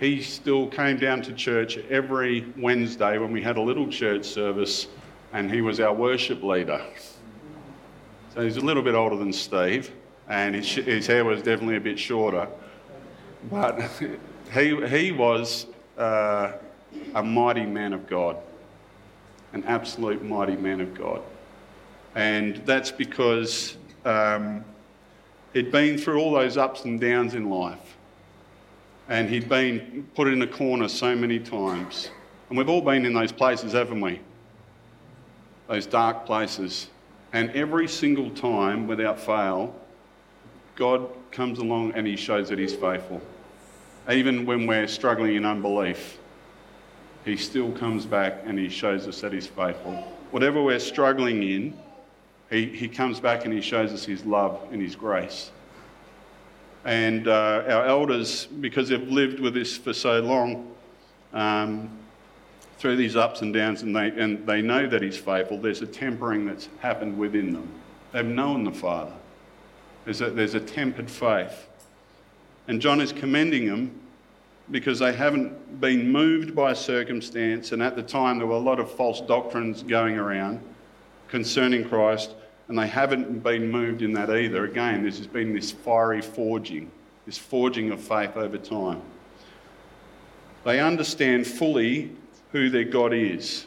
he 0.00 0.22
still 0.22 0.66
came 0.66 0.98
down 0.98 1.22
to 1.22 1.32
church 1.32 1.78
every 1.88 2.52
Wednesday 2.56 3.18
when 3.18 3.30
we 3.30 3.42
had 3.42 3.56
a 3.56 3.62
little 3.62 3.86
church 3.86 4.24
service, 4.24 4.88
and 5.32 5.50
he 5.50 5.60
was 5.60 5.78
our 5.78 5.94
worship 5.94 6.42
leader. 6.42 6.84
So 8.34 8.42
he's 8.42 8.56
a 8.56 8.60
little 8.60 8.82
bit 8.82 8.94
older 8.94 9.16
than 9.16 9.32
Steve, 9.32 9.90
and 10.28 10.54
his, 10.54 10.74
his 10.74 11.06
hair 11.06 11.24
was 11.24 11.42
definitely 11.42 11.76
a 11.76 11.80
bit 11.80 11.98
shorter. 11.98 12.48
But 13.50 13.90
he, 14.52 14.86
he 14.86 15.12
was 15.12 15.66
uh, 15.98 16.52
a 17.14 17.22
mighty 17.22 17.66
man 17.66 17.92
of 17.92 18.06
God, 18.06 18.36
an 19.52 19.64
absolute 19.64 20.22
mighty 20.22 20.56
man 20.56 20.80
of 20.80 20.94
God. 20.94 21.22
And 22.14 22.56
that's 22.66 22.90
because 22.90 23.76
um, 24.04 24.64
He'd 25.52 25.72
been 25.72 25.98
through 25.98 26.20
all 26.20 26.32
those 26.32 26.56
ups 26.56 26.84
and 26.84 27.00
downs 27.00 27.34
in 27.34 27.50
life. 27.50 27.96
And 29.08 29.28
he'd 29.28 29.48
been 29.48 30.08
put 30.14 30.28
in 30.28 30.40
a 30.42 30.46
corner 30.46 30.88
so 30.88 31.16
many 31.16 31.40
times. 31.40 32.10
And 32.48 32.56
we've 32.56 32.68
all 32.68 32.82
been 32.82 33.04
in 33.04 33.12
those 33.12 33.32
places, 33.32 33.72
haven't 33.72 34.00
we? 34.00 34.20
Those 35.66 35.86
dark 35.86 36.26
places. 36.26 36.88
And 37.32 37.50
every 37.50 37.86
single 37.88 38.30
time, 38.30 38.86
without 38.86 39.20
fail, 39.20 39.74
God 40.74 41.08
comes 41.30 41.58
along 41.58 41.92
and 41.92 42.06
he 42.06 42.16
shows 42.16 42.48
that 42.48 42.58
he's 42.58 42.74
faithful. 42.74 43.20
Even 44.10 44.46
when 44.46 44.66
we're 44.66 44.88
struggling 44.88 45.36
in 45.36 45.44
unbelief, 45.44 46.18
he 47.24 47.36
still 47.36 47.70
comes 47.72 48.06
back 48.06 48.42
and 48.44 48.58
he 48.58 48.68
shows 48.68 49.06
us 49.06 49.20
that 49.20 49.32
he's 49.32 49.46
faithful. 49.46 49.92
Whatever 50.30 50.62
we're 50.62 50.80
struggling 50.80 51.42
in, 51.42 51.78
he, 52.50 52.66
he 52.66 52.88
comes 52.88 53.20
back 53.20 53.44
and 53.44 53.54
he 53.54 53.60
shows 53.60 53.92
us 53.92 54.04
his 54.04 54.24
love 54.24 54.60
and 54.72 54.82
his 54.82 54.96
grace. 54.96 55.50
And 56.84 57.28
uh, 57.28 57.64
our 57.68 57.84
elders, 57.84 58.46
because 58.46 58.88
they've 58.88 59.08
lived 59.08 59.38
with 59.38 59.54
this 59.54 59.76
for 59.76 59.92
so 59.92 60.20
long, 60.20 60.74
um, 61.32 61.99
through 62.80 62.96
these 62.96 63.14
ups 63.14 63.42
and 63.42 63.52
downs, 63.52 63.82
and 63.82 63.94
they, 63.94 64.08
and 64.08 64.46
they 64.46 64.62
know 64.62 64.86
that 64.86 65.02
he's 65.02 65.18
faithful, 65.18 65.58
there's 65.58 65.82
a 65.82 65.86
tempering 65.86 66.46
that's 66.46 66.70
happened 66.80 67.16
within 67.18 67.52
them. 67.52 67.68
They've 68.10 68.24
known 68.24 68.64
the 68.64 68.72
Father. 68.72 69.12
There's 70.06 70.22
a, 70.22 70.30
there's 70.30 70.54
a 70.54 70.60
tempered 70.60 71.10
faith. 71.10 71.68
And 72.68 72.80
John 72.80 73.02
is 73.02 73.12
commending 73.12 73.66
them 73.66 74.00
because 74.70 74.98
they 74.98 75.12
haven't 75.12 75.78
been 75.82 76.10
moved 76.10 76.54
by 76.56 76.72
circumstance, 76.72 77.72
and 77.72 77.82
at 77.82 77.96
the 77.96 78.02
time 78.02 78.38
there 78.38 78.46
were 78.46 78.54
a 78.54 78.58
lot 78.58 78.80
of 78.80 78.90
false 78.90 79.20
doctrines 79.20 79.82
going 79.82 80.16
around 80.16 80.58
concerning 81.28 81.86
Christ, 81.86 82.34
and 82.68 82.78
they 82.78 82.86
haven't 82.86 83.42
been 83.42 83.70
moved 83.70 84.00
in 84.00 84.14
that 84.14 84.30
either. 84.30 84.64
Again, 84.64 85.02
there's 85.02 85.26
been 85.26 85.54
this 85.54 85.70
fiery 85.70 86.22
forging, 86.22 86.90
this 87.26 87.36
forging 87.36 87.90
of 87.90 88.00
faith 88.00 88.38
over 88.38 88.56
time. 88.56 89.02
They 90.64 90.80
understand 90.80 91.46
fully 91.46 92.12
who 92.52 92.70
their 92.70 92.84
God 92.84 93.12
is. 93.12 93.66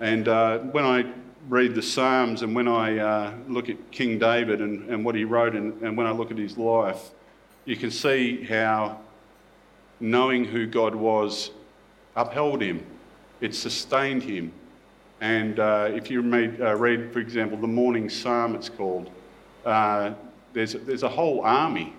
And 0.00 0.28
uh, 0.28 0.58
when 0.58 0.84
I 0.84 1.12
read 1.48 1.74
the 1.74 1.82
Psalms 1.82 2.42
and 2.42 2.54
when 2.54 2.68
I 2.68 2.98
uh, 2.98 3.34
look 3.48 3.68
at 3.68 3.90
King 3.90 4.18
David 4.18 4.60
and, 4.60 4.88
and 4.88 5.04
what 5.04 5.14
he 5.14 5.24
wrote, 5.24 5.54
and, 5.54 5.80
and 5.82 5.96
when 5.96 6.06
I 6.06 6.10
look 6.12 6.30
at 6.30 6.38
his 6.38 6.56
life, 6.56 7.10
you 7.64 7.76
can 7.76 7.90
see 7.90 8.42
how 8.44 9.00
knowing 10.00 10.44
who 10.44 10.66
God 10.66 10.94
was 10.94 11.50
upheld 12.16 12.60
him, 12.60 12.84
it 13.40 13.54
sustained 13.54 14.22
him, 14.22 14.52
and 15.22 15.60
uh, 15.60 15.88
if 15.88 16.10
you 16.10 16.20
read, 16.20 16.60
uh, 16.60 16.74
read, 16.74 17.12
for 17.12 17.20
example, 17.20 17.56
the 17.56 17.68
morning 17.68 18.10
psalm, 18.10 18.56
it's 18.56 18.68
called, 18.68 19.08
uh, 19.64 20.14
there's, 20.52 20.72
there's 20.72 21.04
a 21.04 21.08
whole 21.08 21.42
army. 21.42 21.94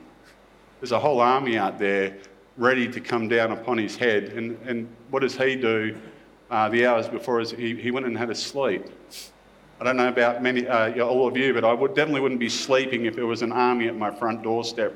There's 0.82 0.91
a 0.91 1.00
whole 1.00 1.22
army 1.22 1.58
out 1.58 1.79
there 1.79 2.17
ready 2.57 2.88
to 2.88 3.00
come 3.00 3.27
down 3.27 3.51
upon 3.51 3.77
his 3.77 3.95
head. 3.95 4.25
And, 4.25 4.57
and 4.65 4.88
what 5.10 5.22
does 5.22 5.36
he 5.36 5.55
do 5.55 5.98
uh, 6.51 6.69
the 6.69 6.86
hours 6.86 7.07
before? 7.07 7.41
He, 7.41 7.75
he 7.75 7.91
went 7.91 8.05
and 8.05 8.17
had 8.17 8.29
a 8.29 8.36
sleep. 8.36 8.86
I 9.79 9.83
don't 9.83 9.98
know 9.98 10.07
about 10.07 10.43
many, 10.43 10.67
uh, 10.67 11.03
all 11.03 11.27
of 11.27 11.36
you, 11.36 11.53
but 11.53 11.65
I 11.65 11.74
would, 11.74 11.95
definitely 11.95 12.22
wouldn't 12.22 12.39
be 12.39 12.50
sleeping 12.50 13.05
if 13.05 13.15
there 13.15 13.25
was 13.25 13.41
an 13.41 13.51
army 13.51 13.88
at 13.88 13.95
my 13.95 14.12
front 14.12 14.43
doorstep, 14.43 14.93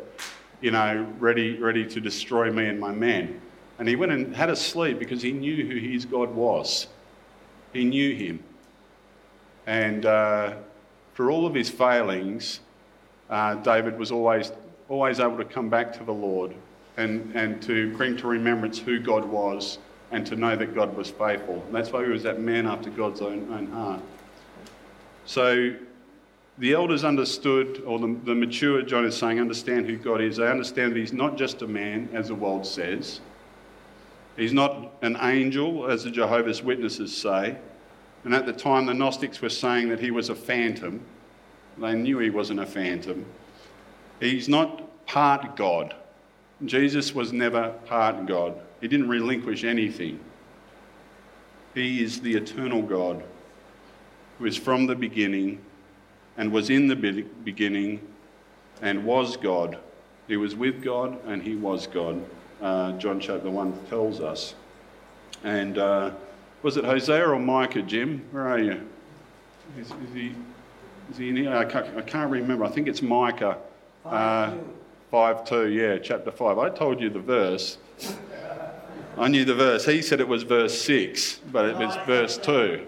you 0.62 0.72
know, 0.72 1.08
ready, 1.20 1.58
ready 1.58 1.86
to 1.88 2.00
destroy 2.00 2.52
me 2.52 2.68
and 2.68 2.80
my 2.80 2.92
men. 2.92 3.42
And 3.80 3.88
he 3.88 3.96
went 3.96 4.12
and 4.12 4.36
had 4.36 4.50
a 4.50 4.56
sleep 4.56 5.00
because 5.00 5.22
he 5.22 5.32
knew 5.32 5.68
who 5.68 5.76
his 5.76 6.06
God 6.06 6.34
was. 6.34 6.88
He 7.74 7.84
knew 7.84 8.16
him. 8.16 8.44
And 9.66 10.06
uh, 10.06 10.56
for 11.14 11.32
all 11.32 11.46
of 11.46 11.54
his 11.54 11.70
failings, 11.70 12.62
uh, 13.30 13.56
David 13.56 13.98
was 13.98 14.12
always, 14.12 14.52
always 14.90 15.20
able 15.20 15.38
to 15.38 15.46
come 15.46 15.70
back 15.70 15.92
to 15.98 16.04
the 16.04 16.14
Lord 16.14 16.56
and, 16.98 17.34
and 17.36 17.62
to 17.63 17.96
bring 17.96 18.18
to 18.18 18.27
remembrance 18.27 18.80
who 18.80 19.00
God 19.00 19.24
was 19.25 19.77
and 20.12 20.25
to 20.27 20.36
know 20.36 20.56
that 20.56 20.74
God 20.74 20.96
was 20.96 21.10
faithful. 21.10 21.63
And 21.66 21.75
that's 21.75 21.92
why 21.92 22.04
he 22.04 22.12
was 22.12 22.24
that 22.24 22.39
man 22.39 22.66
after 22.66 22.89
God's 22.89 23.22
own, 23.22 23.51
own 23.54 23.68
heart. 23.68 24.01
So 25.25 25.75
the 26.58 26.74
elders 26.74 27.04
understood, 27.04 27.84
or 27.86 28.00
the, 28.00 28.18
the 28.24 28.34
mature, 28.34 28.82
John 28.82 29.06
is 29.06 29.16
saying, 29.16 29.39
understand 29.39 29.86
who 29.86 29.98
God 29.98 30.22
is. 30.22 30.38
They 30.38 30.50
understand 30.50 30.94
that 30.94 31.00
he's 31.00 31.13
not 31.13 31.38
just 31.38 31.62
a 31.62 31.68
man, 31.68 32.10
as 32.13 32.30
the 32.30 32.36
world 32.36 32.66
says. 32.66 33.20
He's 34.38 34.54
not 34.54 34.94
an 35.01 35.18
angel, 35.22 35.89
as 35.89 36.04
the 36.04 36.12
Jehovah's 36.12 36.63
Witnesses 36.63 37.16
say. 37.16 37.58
And 38.24 38.34
at 38.34 38.46
the 38.46 38.54
time, 38.54 38.86
the 38.86 38.94
Gnostics 38.94 39.42
were 39.42 39.50
saying 39.50 39.89
that 39.89 40.00
he 40.00 40.12
was 40.12 40.30
a 40.30 40.36
phantom. 40.36 41.01
They 41.77 41.94
knew 41.94 42.18
he 42.20 42.30
wasn't 42.30 42.60
a 42.60 42.66
phantom. 42.66 43.25
He's 44.20 44.50
not 44.50 45.06
part 45.06 45.56
God. 45.56 45.96
Jesus 46.66 47.14
was 47.14 47.32
never 47.32 47.70
part 47.86 48.26
God. 48.26 48.60
He 48.82 48.88
didn't 48.88 49.10
relinquish 49.10 49.64
anything. 49.64 50.20
He 51.74 52.04
is 52.04 52.22
the 52.22 52.36
eternal 52.36 52.82
God 52.82 53.24
who 54.40 54.46
is 54.46 54.58
from 54.58 54.88
the 54.88 54.96
beginning 54.96 55.62
and 56.38 56.52
was 56.52 56.70
in 56.70 56.88
the 56.88 56.96
beginning 56.96 58.02
and 58.82 59.06
was 59.06 59.38
God. 59.38 59.78
He 60.28 60.38
was 60.38 60.56
with 60.56 60.84
God 60.84 61.18
and 61.26 61.42
he 61.42 61.56
was 61.56 61.88
God 61.88 62.24
uh, 62.62 62.94
John 62.94 63.20
chapter 63.20 63.50
1 63.50 63.86
tells 63.90 64.20
us. 64.20 64.56
And 65.44 65.78
uh, 65.78 66.12
was 66.64 66.78
it 66.78 66.86
Hosea 66.86 67.28
or 67.28 67.40
Micah, 67.40 67.82
Jim? 67.82 68.26
Where 68.32 68.48
are 68.48 68.60
you? 68.60 68.88
Is, 69.80 69.88
is 69.88 70.14
he, 70.14 70.36
is 71.12 71.18
he 71.18 71.30
in 71.30 71.36
here? 71.36 71.56
I 71.56 71.66
can't, 71.66 71.98
I 71.98 72.02
can't 72.02 72.32
remember. 72.32 72.66
I 72.66 72.70
think 72.70 72.88
it's 72.88 73.02
Micah. 73.02 73.58
Uh, 74.06 74.54
5 75.12 75.46
2, 75.46 75.70
yeah, 75.70 75.98
chapter 76.00 76.32
5. 76.32 76.58
I 76.58 76.70
told 76.70 77.00
you 77.00 77.10
the 77.10 77.20
verse. 77.20 77.78
I 79.18 79.28
knew 79.30 79.46
the 79.46 79.56
verse. 79.56 79.86
He 79.86 80.02
said 80.02 80.20
it 80.20 80.28
was 80.28 80.44
verse 80.44 80.80
6, 80.82 81.42
but 81.52 81.66
it 81.66 81.78
was 81.78 81.96
verse 82.06 82.38
2. 82.38 82.86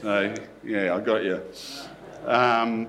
So, 0.00 0.34
yeah, 0.64 0.94
I 0.94 1.00
got 1.00 1.22
you. 1.22 1.42
Um, 2.24 2.86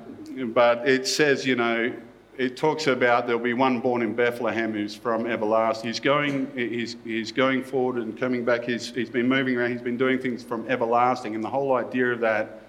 but 0.53 0.87
it 0.87 1.05
says, 1.05 1.45
you 1.45 1.55
know, 1.55 1.93
it 2.37 2.55
talks 2.55 2.87
about 2.87 3.27
there'll 3.27 3.41
be 3.41 3.53
one 3.53 3.81
born 3.81 4.01
in 4.01 4.15
Bethlehem 4.15 4.71
who's 4.71 4.95
from 4.95 5.27
everlasting. 5.27 5.89
He's 5.89 5.99
going, 5.99 6.49
he's, 6.55 6.95
he's 7.03 7.31
going 7.31 7.61
forward 7.61 8.01
and 8.01 8.17
coming 8.17 8.45
back. 8.45 8.63
He's, 8.63 8.91
he's 8.91 9.09
been 9.09 9.27
moving 9.27 9.57
around. 9.57 9.73
He's 9.73 9.81
been 9.81 9.97
doing 9.97 10.17
things 10.17 10.43
from 10.43 10.67
everlasting. 10.69 11.35
And 11.35 11.43
the 11.43 11.49
whole 11.49 11.75
idea 11.75 12.13
of 12.13 12.21
that, 12.21 12.61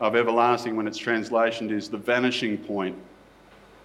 of 0.00 0.16
everlasting, 0.16 0.74
when 0.74 0.88
it's 0.88 0.98
translated, 0.98 1.70
is 1.70 1.88
the 1.88 1.96
vanishing 1.96 2.58
point. 2.58 2.96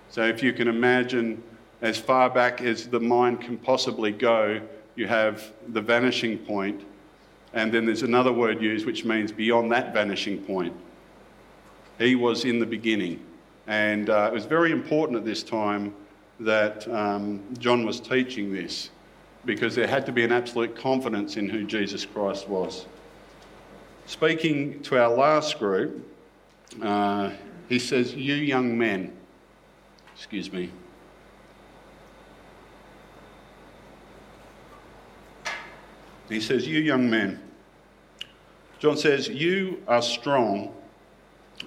So 0.10 0.24
if 0.24 0.42
you 0.42 0.54
can 0.54 0.68
imagine 0.68 1.42
as 1.82 1.98
far 1.98 2.30
back 2.30 2.62
as 2.62 2.88
the 2.88 3.00
mind 3.00 3.42
can 3.42 3.58
possibly 3.58 4.12
go, 4.12 4.62
you 4.96 5.08
have 5.08 5.52
the 5.70 5.82
vanishing 5.82 6.38
point, 6.38 6.84
and 7.54 7.72
then 7.72 7.86
there's 7.86 8.04
another 8.04 8.34
word 8.34 8.62
used 8.62 8.86
which 8.86 9.06
means 9.06 9.32
beyond 9.32 9.72
that 9.72 9.94
vanishing 9.94 10.40
point. 10.40 10.74
He 11.98 12.16
was 12.16 12.46
in 12.46 12.60
the 12.60 12.66
beginning. 12.66 13.20
And 13.68 14.10
uh, 14.10 14.30
it 14.32 14.34
was 14.34 14.46
very 14.46 14.72
important 14.72 15.18
at 15.18 15.26
this 15.26 15.44
time 15.44 15.94
that 16.40 16.88
um, 16.88 17.44
John 17.60 17.86
was 17.86 18.00
teaching 18.00 18.52
this 18.52 18.90
because 19.46 19.76
there 19.76 19.88
had 19.88 20.06
to 20.06 20.12
be 20.12 20.24
an 20.24 20.32
absolute 20.32 20.76
confidence 20.76 21.38
in 21.38 21.48
who 21.48 21.64
Jesus 21.66 22.06
Christ 22.06 22.48
was. 22.48 22.86
Speaking 24.06 24.82
to 24.84 24.98
our 24.98 25.16
last 25.16 25.60
group, 25.60 26.06
uh, 26.82 27.32
he 27.68 27.78
says, 27.78 28.16
You 28.16 28.36
young 28.36 28.78
men, 28.78 29.16
excuse 30.20 30.52
me, 30.52 30.70
He 36.28 36.40
says, 36.40 36.68
You 36.68 36.80
young 36.82 37.10
men. 37.10 37.40
John 38.78 38.98
says, 38.98 39.30
You 39.30 39.82
are 39.88 40.02
strong 40.02 40.76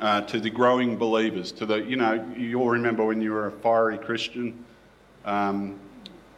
uh, 0.00 0.20
to 0.20 0.38
the 0.38 0.50
growing 0.50 0.98
believers. 0.98 1.50
To 1.52 1.66
the, 1.66 1.78
you 1.78 1.96
know, 1.96 2.24
you 2.36 2.60
all 2.60 2.68
remember 2.68 3.04
when 3.04 3.22
you 3.22 3.32
were 3.32 3.48
a 3.48 3.50
fiery 3.52 3.96
Christian. 3.96 4.64
Um, 5.24 5.80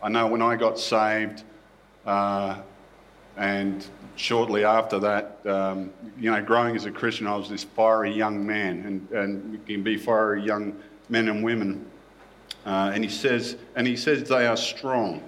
I 0.03 0.09
know 0.09 0.27
when 0.27 0.41
I 0.41 0.57
got 0.57 0.79
saved, 0.79 1.43
uh, 2.07 2.61
and 3.37 3.85
shortly 4.17 4.65
after 4.65 4.99
that, 5.01 5.41
um, 5.47 5.91
you 6.17 6.31
know, 6.31 6.41
growing 6.41 6.77
as 6.77 6.87
a 6.87 6.93
Christian, 6.93 7.27
I 7.27 7.37
was 7.37 7.51
this 7.51 7.65
fiery 7.65 8.15
young 8.15 8.47
man, 8.47 8.85
and, 8.87 9.11
and 9.11 9.53
you 9.53 9.59
can 9.67 9.83
be 9.83 9.99
fiery 9.99 10.43
young 10.43 10.75
men 11.09 11.29
and 11.29 11.45
women. 11.45 11.85
Uh, 12.65 12.93
and 12.95 13.05
he 13.05 13.11
says, 13.11 13.57
and 13.77 13.87
he 13.87 13.97
says 13.97 14.29
they 14.29 14.47
are 14.47 14.57
strong. 14.57 15.23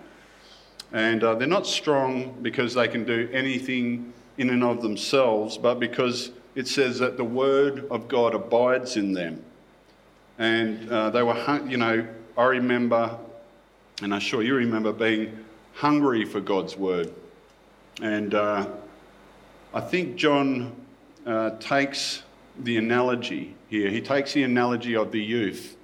And 0.92 1.22
uh, 1.22 1.34
they're 1.34 1.46
not 1.46 1.66
strong 1.66 2.36
because 2.42 2.74
they 2.74 2.88
can 2.88 3.04
do 3.04 3.28
anything 3.32 4.12
in 4.38 4.50
and 4.50 4.64
of 4.64 4.82
themselves, 4.82 5.58
but 5.58 5.78
because 5.80 6.30
it 6.54 6.68
says 6.68 6.98
that 7.00 7.16
the 7.16 7.24
word 7.24 7.86
of 7.90 8.08
God 8.08 8.34
abides 8.34 8.96
in 8.96 9.12
them. 9.12 9.42
And 10.38 10.90
uh, 10.90 11.10
they 11.10 11.22
were, 11.22 11.60
you 11.66 11.76
know, 11.76 12.06
I 12.36 12.44
remember, 12.44 13.18
and 14.02 14.14
I'm 14.14 14.20
sure 14.20 14.42
you 14.42 14.54
remember 14.54 14.92
being 14.92 15.44
hungry 15.74 16.24
for 16.24 16.40
God's 16.40 16.76
word. 16.76 17.12
And 18.00 18.34
uh, 18.34 18.66
I 19.74 19.80
think 19.80 20.16
John 20.16 20.74
uh, 21.26 21.50
takes 21.58 22.22
the 22.58 22.76
analogy 22.78 23.54
here. 23.68 23.90
He 23.90 24.00
takes 24.00 24.32
the 24.32 24.42
analogy 24.42 24.96
of 24.96 25.12
the 25.12 25.22
youth 25.22 25.76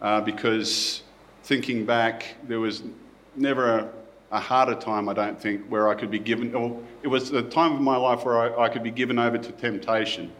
uh, 0.00 0.20
because 0.20 1.02
thinking 1.44 1.84
back, 1.84 2.36
there 2.46 2.60
was 2.60 2.82
never 3.36 3.78
a, 3.78 3.88
a, 4.32 4.40
harder 4.40 4.74
time, 4.74 5.08
I 5.08 5.14
don't 5.14 5.40
think, 5.40 5.66
where 5.68 5.88
I 5.88 5.94
could 5.94 6.10
be 6.10 6.18
given, 6.18 6.54
or 6.54 6.80
it 7.02 7.08
was 7.08 7.32
a 7.32 7.42
time 7.42 7.72
of 7.72 7.80
my 7.80 7.96
life 7.96 8.24
where 8.24 8.38
I, 8.38 8.64
I 8.64 8.68
could 8.68 8.82
be 8.82 8.90
given 8.90 9.18
over 9.18 9.38
to 9.38 9.52
temptation. 9.52 10.32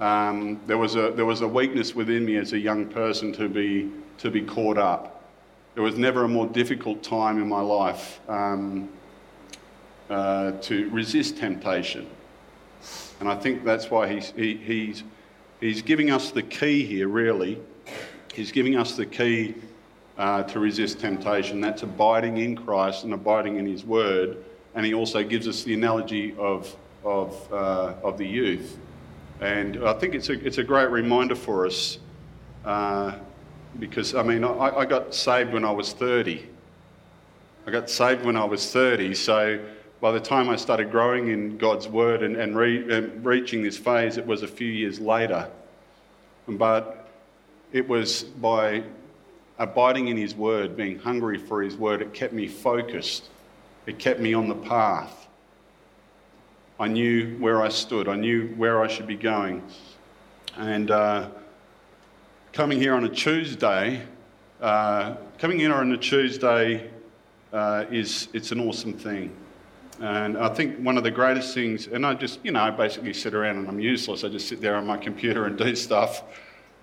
Um, 0.00 0.60
there, 0.66 0.78
was 0.78 0.94
a, 0.94 1.10
there 1.10 1.26
was 1.26 1.40
a 1.40 1.48
weakness 1.48 1.94
within 1.94 2.24
me 2.24 2.36
as 2.36 2.52
a 2.52 2.58
young 2.58 2.86
person 2.86 3.32
to 3.34 3.48
be, 3.48 3.90
to 4.18 4.30
be 4.30 4.42
caught 4.42 4.78
up. 4.78 5.24
There 5.74 5.82
was 5.82 5.96
never 5.96 6.24
a 6.24 6.28
more 6.28 6.46
difficult 6.46 7.02
time 7.02 7.40
in 7.40 7.48
my 7.48 7.60
life 7.60 8.20
um, 8.28 8.88
uh, 10.08 10.52
to 10.52 10.88
resist 10.90 11.36
temptation. 11.36 12.08
And 13.20 13.28
I 13.28 13.34
think 13.34 13.64
that's 13.64 13.90
why 13.90 14.08
he's, 14.08 14.32
he, 14.36 14.56
he's, 14.56 15.02
he's 15.60 15.82
giving 15.82 16.10
us 16.10 16.30
the 16.30 16.42
key 16.42 16.84
here, 16.84 17.08
really. 17.08 17.60
He's 18.38 18.52
giving 18.52 18.76
us 18.76 18.96
the 18.96 19.04
key 19.04 19.56
uh, 20.16 20.44
to 20.44 20.60
resist 20.60 21.00
temptation. 21.00 21.60
That's 21.60 21.82
abiding 21.82 22.36
in 22.36 22.54
Christ 22.54 23.02
and 23.02 23.12
abiding 23.12 23.56
in 23.56 23.66
His 23.66 23.84
Word. 23.84 24.36
And 24.76 24.86
He 24.86 24.94
also 24.94 25.24
gives 25.24 25.48
us 25.48 25.64
the 25.64 25.74
analogy 25.74 26.36
of, 26.38 26.72
of, 27.02 27.52
uh, 27.52 27.94
of 28.04 28.16
the 28.16 28.24
youth. 28.24 28.78
And 29.40 29.84
I 29.84 29.92
think 29.94 30.14
it's 30.14 30.28
a, 30.28 30.34
it's 30.46 30.58
a 30.58 30.62
great 30.62 30.88
reminder 30.88 31.34
for 31.34 31.66
us 31.66 31.98
uh, 32.64 33.18
because, 33.80 34.14
I 34.14 34.22
mean, 34.22 34.44
I, 34.44 34.70
I 34.70 34.84
got 34.84 35.16
saved 35.16 35.52
when 35.52 35.64
I 35.64 35.72
was 35.72 35.92
30. 35.92 36.48
I 37.66 37.72
got 37.72 37.90
saved 37.90 38.24
when 38.24 38.36
I 38.36 38.44
was 38.44 38.72
30, 38.72 39.16
so 39.16 39.58
by 40.00 40.12
the 40.12 40.20
time 40.20 40.48
I 40.48 40.54
started 40.54 40.92
growing 40.92 41.30
in 41.30 41.58
God's 41.58 41.88
Word 41.88 42.22
and, 42.22 42.36
and, 42.36 42.56
re, 42.56 42.98
and, 42.98 43.24
reaching 43.24 43.64
this 43.64 43.76
phase, 43.76 44.16
it 44.16 44.24
was 44.24 44.44
a 44.44 44.48
few 44.48 44.68
years 44.68 45.00
later. 45.00 45.50
But 46.46 46.97
it 47.72 47.86
was 47.86 48.22
by 48.22 48.82
abiding 49.58 50.08
in 50.08 50.16
His 50.16 50.34
Word, 50.34 50.76
being 50.76 50.98
hungry 50.98 51.38
for 51.38 51.62
His 51.62 51.76
Word, 51.76 52.02
it 52.02 52.14
kept 52.14 52.32
me 52.32 52.46
focused. 52.46 53.28
It 53.86 53.98
kept 53.98 54.20
me 54.20 54.34
on 54.34 54.48
the 54.48 54.54
path. 54.54 55.26
I 56.80 56.88
knew 56.88 57.36
where 57.38 57.60
I 57.62 57.68
stood, 57.68 58.08
I 58.08 58.16
knew 58.16 58.48
where 58.56 58.82
I 58.82 58.86
should 58.86 59.06
be 59.06 59.16
going. 59.16 59.62
And 60.56 60.90
uh, 60.90 61.30
coming 62.52 62.78
here 62.78 62.94
on 62.94 63.04
a 63.04 63.08
Tuesday, 63.08 64.02
uh, 64.60 65.16
coming 65.38 65.58
here 65.58 65.74
on 65.74 65.92
a 65.92 65.96
Tuesday 65.96 66.90
uh, 67.52 67.86
is 67.90 68.28
it's 68.32 68.52
an 68.52 68.60
awesome 68.60 68.92
thing. 68.92 69.34
And 70.00 70.38
I 70.38 70.54
think 70.54 70.78
one 70.78 70.96
of 70.96 71.02
the 71.02 71.10
greatest 71.10 71.54
things, 71.54 71.88
and 71.88 72.06
I 72.06 72.14
just, 72.14 72.38
you 72.44 72.52
know, 72.52 72.60
I 72.60 72.70
basically 72.70 73.12
sit 73.12 73.34
around 73.34 73.56
and 73.56 73.68
I'm 73.68 73.80
useless. 73.80 74.22
I 74.22 74.28
just 74.28 74.46
sit 74.48 74.60
there 74.60 74.76
on 74.76 74.86
my 74.86 74.96
computer 74.96 75.46
and 75.46 75.58
do 75.58 75.74
stuff 75.74 76.22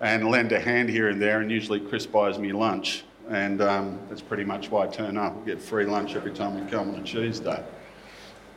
and 0.02 0.30
lend 0.30 0.52
a 0.52 0.60
hand 0.60 0.90
here 0.90 1.10
and 1.10 1.22
there. 1.22 1.42
And 1.42 1.52
usually 1.52 1.80
Chris 1.80 2.06
buys 2.06 2.38
me 2.38 2.52
lunch, 2.52 3.04
and 3.30 3.62
um, 3.62 4.00
that's 4.10 4.22
pretty 4.22 4.44
much 4.44 4.70
why 4.70 4.84
I 4.84 4.88
turn 4.88 5.18
up. 5.18 5.36
We 5.40 5.46
get 5.46 5.62
free 5.62 5.86
lunch 5.86 6.16
every 6.16 6.32
time 6.32 6.64
we 6.64 6.70
come 6.70 6.90
on 6.90 6.96
a 6.96 7.04
Tuesday. 7.04 7.64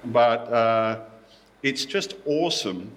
But 0.06 0.52
uh, 0.52 1.00
it's 1.62 1.84
just 1.84 2.14
awesome 2.24 2.92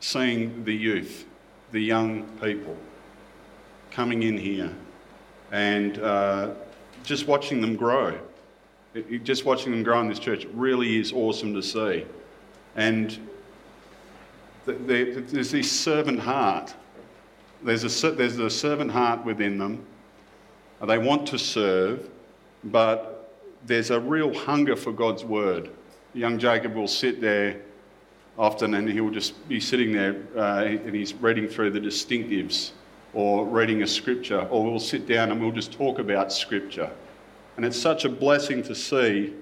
seeing 0.00 0.64
the 0.64 0.74
youth, 0.74 1.26
the 1.72 1.80
young 1.80 2.24
people 2.38 2.76
coming 3.90 4.22
in 4.22 4.38
here 4.38 4.72
and 5.52 5.98
uh, 5.98 6.50
just 7.02 7.26
watching 7.26 7.60
them 7.60 7.76
grow. 7.76 8.18
It, 8.94 9.24
just 9.24 9.44
watching 9.44 9.72
them 9.72 9.82
grow 9.82 10.00
in 10.00 10.08
this 10.08 10.18
church 10.18 10.46
really 10.52 10.98
is 10.98 11.12
awesome 11.12 11.54
to 11.54 11.62
see. 11.62 12.06
And 12.76 13.18
there's 14.66 15.50
this 15.50 15.70
servant 15.70 16.20
heart 16.20 16.74
there's 17.62 18.04
a, 18.04 18.10
there's 18.12 18.38
a 18.38 18.50
servant 18.50 18.90
heart 18.90 19.24
within 19.24 19.58
them. 19.58 19.84
They 20.86 20.98
want 20.98 21.26
to 21.28 21.38
serve, 21.38 22.08
but 22.64 23.34
there's 23.66 23.90
a 23.90 24.00
real 24.00 24.32
hunger 24.32 24.76
for 24.76 24.92
God's 24.92 25.24
word. 25.24 25.70
Young 26.14 26.38
Jacob 26.38 26.74
will 26.74 26.88
sit 26.88 27.20
there 27.20 27.60
often 28.38 28.74
and 28.74 28.88
he'll 28.88 29.10
just 29.10 29.46
be 29.48 29.60
sitting 29.60 29.92
there 29.92 30.22
uh, 30.36 30.64
and 30.64 30.94
he's 30.94 31.12
reading 31.14 31.46
through 31.46 31.70
the 31.70 31.80
distinctives 31.80 32.70
or 33.12 33.44
reading 33.44 33.82
a 33.82 33.86
scripture, 33.86 34.46
or 34.50 34.64
we'll 34.64 34.78
sit 34.78 35.06
down 35.06 35.32
and 35.32 35.40
we'll 35.40 35.50
just 35.50 35.72
talk 35.72 35.98
about 35.98 36.32
scripture. 36.32 36.90
And 37.56 37.66
it's 37.66 37.78
such 37.78 38.04
a 38.04 38.08
blessing 38.08 38.62
to 38.62 38.74
see, 38.74 39.34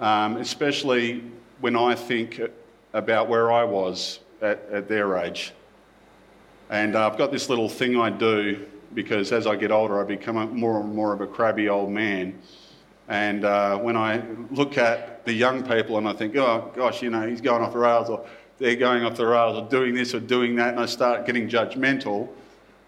um, 0.00 0.36
especially 0.36 1.22
when 1.60 1.76
I 1.76 1.94
think 1.94 2.40
about 2.92 3.28
where 3.28 3.52
I 3.52 3.64
was 3.64 4.20
at, 4.42 4.60
at 4.70 4.88
their 4.88 5.16
age. 5.16 5.52
And 6.70 6.96
uh, 6.96 7.06
I've 7.06 7.16
got 7.16 7.30
this 7.30 7.48
little 7.48 7.68
thing 7.68 7.96
I 7.96 8.10
do 8.10 8.66
because 8.94 9.32
as 9.32 9.46
I 9.46 9.56
get 9.56 9.70
older, 9.70 10.00
I 10.00 10.04
become 10.04 10.58
more 10.58 10.80
and 10.80 10.94
more 10.94 11.12
of 11.12 11.20
a 11.20 11.26
crabby 11.26 11.68
old 11.68 11.90
man. 11.90 12.38
And 13.08 13.44
uh, 13.44 13.78
when 13.78 13.96
I 13.96 14.22
look 14.50 14.78
at 14.78 15.24
the 15.24 15.32
young 15.32 15.62
people 15.62 15.98
and 15.98 16.08
I 16.08 16.12
think, 16.12 16.34
oh 16.36 16.72
gosh, 16.74 17.02
you 17.02 17.10
know, 17.10 17.26
he's 17.26 17.40
going 17.40 17.62
off 17.62 17.72
the 17.72 17.78
rails, 17.78 18.08
or 18.08 18.26
they're 18.58 18.74
going 18.76 19.04
off 19.04 19.16
the 19.16 19.26
rails, 19.26 19.56
or 19.56 19.68
doing 19.68 19.94
this 19.94 20.14
or 20.14 20.20
doing 20.20 20.56
that, 20.56 20.70
and 20.70 20.80
I 20.80 20.86
start 20.86 21.26
getting 21.26 21.48
judgmental, 21.48 22.28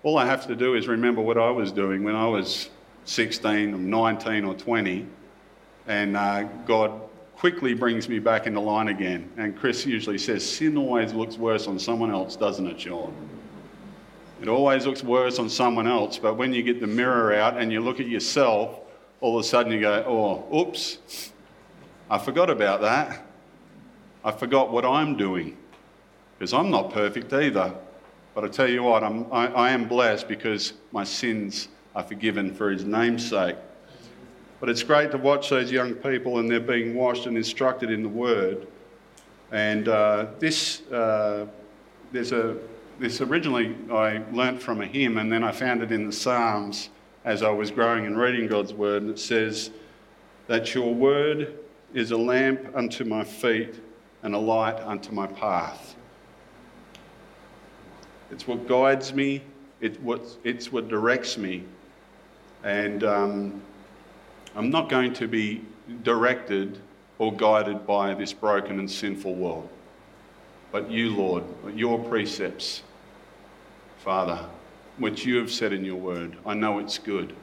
all 0.02 0.18
I 0.18 0.24
have 0.24 0.46
to 0.46 0.56
do 0.56 0.74
is 0.74 0.88
remember 0.88 1.20
what 1.20 1.38
I 1.38 1.50
was 1.50 1.70
doing 1.70 2.02
when 2.02 2.16
I 2.16 2.26
was 2.26 2.70
16 3.04 3.74
or 3.74 3.78
19 3.78 4.44
or 4.44 4.54
20. 4.54 5.06
And 5.86 6.16
uh, 6.16 6.44
God 6.66 7.00
quickly 7.36 7.74
brings 7.74 8.08
me 8.08 8.18
back 8.18 8.46
into 8.46 8.60
line 8.60 8.88
again. 8.88 9.30
And 9.36 9.56
Chris 9.56 9.86
usually 9.86 10.18
says, 10.18 10.48
sin 10.48 10.76
always 10.76 11.12
looks 11.12 11.38
worse 11.38 11.66
on 11.66 11.78
someone 11.78 12.10
else, 12.10 12.36
doesn't 12.36 12.66
it, 12.66 12.80
Sean? 12.80 13.14
It 14.40 14.48
always 14.48 14.86
looks 14.86 15.02
worse 15.02 15.38
on 15.38 15.48
someone 15.48 15.88
else, 15.88 16.18
but 16.18 16.36
when 16.36 16.52
you 16.52 16.62
get 16.62 16.80
the 16.80 16.86
mirror 16.86 17.34
out 17.34 17.58
and 17.58 17.72
you 17.72 17.80
look 17.80 17.98
at 17.98 18.06
yourself, 18.06 18.80
all 19.20 19.36
of 19.36 19.44
a 19.44 19.48
sudden 19.48 19.72
you 19.72 19.80
go, 19.80 20.04
oh, 20.06 20.56
oops, 20.56 20.98
I 22.08 22.18
forgot 22.18 22.48
about 22.48 22.80
that. 22.82 23.26
I 24.24 24.30
forgot 24.30 24.70
what 24.70 24.84
I'm 24.84 25.16
doing 25.16 25.56
because 26.38 26.52
I'm 26.52 26.70
not 26.70 26.92
perfect 26.92 27.32
either. 27.32 27.74
But 28.34 28.44
I 28.44 28.48
tell 28.48 28.68
you 28.70 28.84
what, 28.84 29.02
I'm, 29.02 29.26
I, 29.32 29.48
I 29.48 29.70
am 29.70 29.88
blessed 29.88 30.28
because 30.28 30.74
my 30.92 31.02
sins 31.02 31.68
are 31.96 32.04
forgiven 32.04 32.54
for 32.54 32.70
his 32.70 32.84
name's 32.84 33.28
sake. 33.28 33.56
But 34.60 34.68
it's 34.68 34.84
great 34.84 35.10
to 35.10 35.18
watch 35.18 35.50
those 35.50 35.72
young 35.72 35.94
people 35.94 36.38
and 36.38 36.48
they're 36.48 36.60
being 36.60 36.94
washed 36.94 37.26
and 37.26 37.36
instructed 37.36 37.90
in 37.90 38.02
the 38.02 38.08
word. 38.08 38.68
And 39.50 39.88
uh, 39.88 40.26
this, 40.38 40.82
uh, 40.92 41.46
there's 42.12 42.32
a, 42.32 42.56
this 42.98 43.20
originally 43.20 43.76
I 43.90 44.22
learnt 44.32 44.60
from 44.60 44.80
a 44.80 44.86
hymn 44.86 45.18
and 45.18 45.30
then 45.30 45.44
I 45.44 45.52
found 45.52 45.82
it 45.82 45.92
in 45.92 46.06
the 46.06 46.12
Psalms 46.12 46.90
as 47.24 47.42
I 47.42 47.50
was 47.50 47.70
growing 47.70 48.06
and 48.06 48.18
reading 48.18 48.46
God's 48.46 48.72
word. 48.72 49.02
And 49.02 49.10
it 49.10 49.18
says 49.18 49.70
that 50.46 50.74
your 50.74 50.94
word 50.94 51.58
is 51.94 52.10
a 52.10 52.16
lamp 52.16 52.72
unto 52.74 53.04
my 53.04 53.24
feet 53.24 53.80
and 54.22 54.34
a 54.34 54.38
light 54.38 54.80
unto 54.80 55.12
my 55.12 55.26
path. 55.26 55.94
It's 58.30 58.46
what 58.46 58.66
guides 58.68 59.14
me, 59.14 59.42
it, 59.80 60.00
what, 60.02 60.22
it's 60.44 60.72
what 60.72 60.88
directs 60.88 61.38
me. 61.38 61.64
And 62.64 63.04
um, 63.04 63.62
I'm 64.56 64.70
not 64.70 64.88
going 64.88 65.12
to 65.14 65.28
be 65.28 65.64
directed 66.02 66.78
or 67.18 67.32
guided 67.32 67.86
by 67.86 68.14
this 68.14 68.32
broken 68.32 68.78
and 68.78 68.90
sinful 68.90 69.34
world. 69.34 69.68
But 70.70 70.90
you, 70.90 71.16
Lord, 71.16 71.44
your 71.74 71.98
precepts, 71.98 72.82
Father, 73.98 74.46
which 74.98 75.24
you 75.26 75.36
have 75.36 75.50
said 75.50 75.72
in 75.72 75.84
your 75.84 75.96
word, 75.96 76.36
I 76.46 76.54
know 76.54 76.78
it's 76.78 76.98
good. 76.98 77.34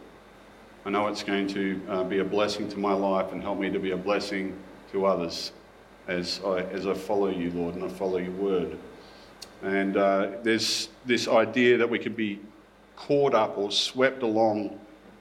I 0.85 0.89
know 0.89 1.07
it's 1.07 1.23
going 1.23 1.47
to 1.47 1.81
uh, 1.89 2.03
be 2.03 2.19
a 2.19 2.23
blessing 2.23 2.69
to 2.69 2.79
my 2.79 2.93
life 2.93 3.31
and 3.33 3.41
help 3.41 3.59
me 3.59 3.69
to 3.69 3.79
be 3.79 3.91
a 3.91 3.97
blessing 3.97 4.57
to 4.91 5.05
others 5.05 5.51
as 6.07 6.39
I, 6.45 6.59
as 6.59 6.87
I 6.87 6.93
follow 6.93 7.29
you, 7.29 7.51
Lord, 7.51 7.75
and 7.75 7.83
I 7.83 7.89
follow 7.89 8.17
your 8.17 8.31
word. 8.31 8.77
And 9.63 9.97
uh, 9.97 10.31
there's 10.43 10.89
this 11.05 11.27
idea 11.27 11.77
that 11.77 11.89
we 11.89 11.99
can 11.99 12.13
be 12.13 12.39
caught 12.95 13.33
up 13.33 13.57
or 13.57 13.71
swept 13.71 14.23
along 14.23 14.79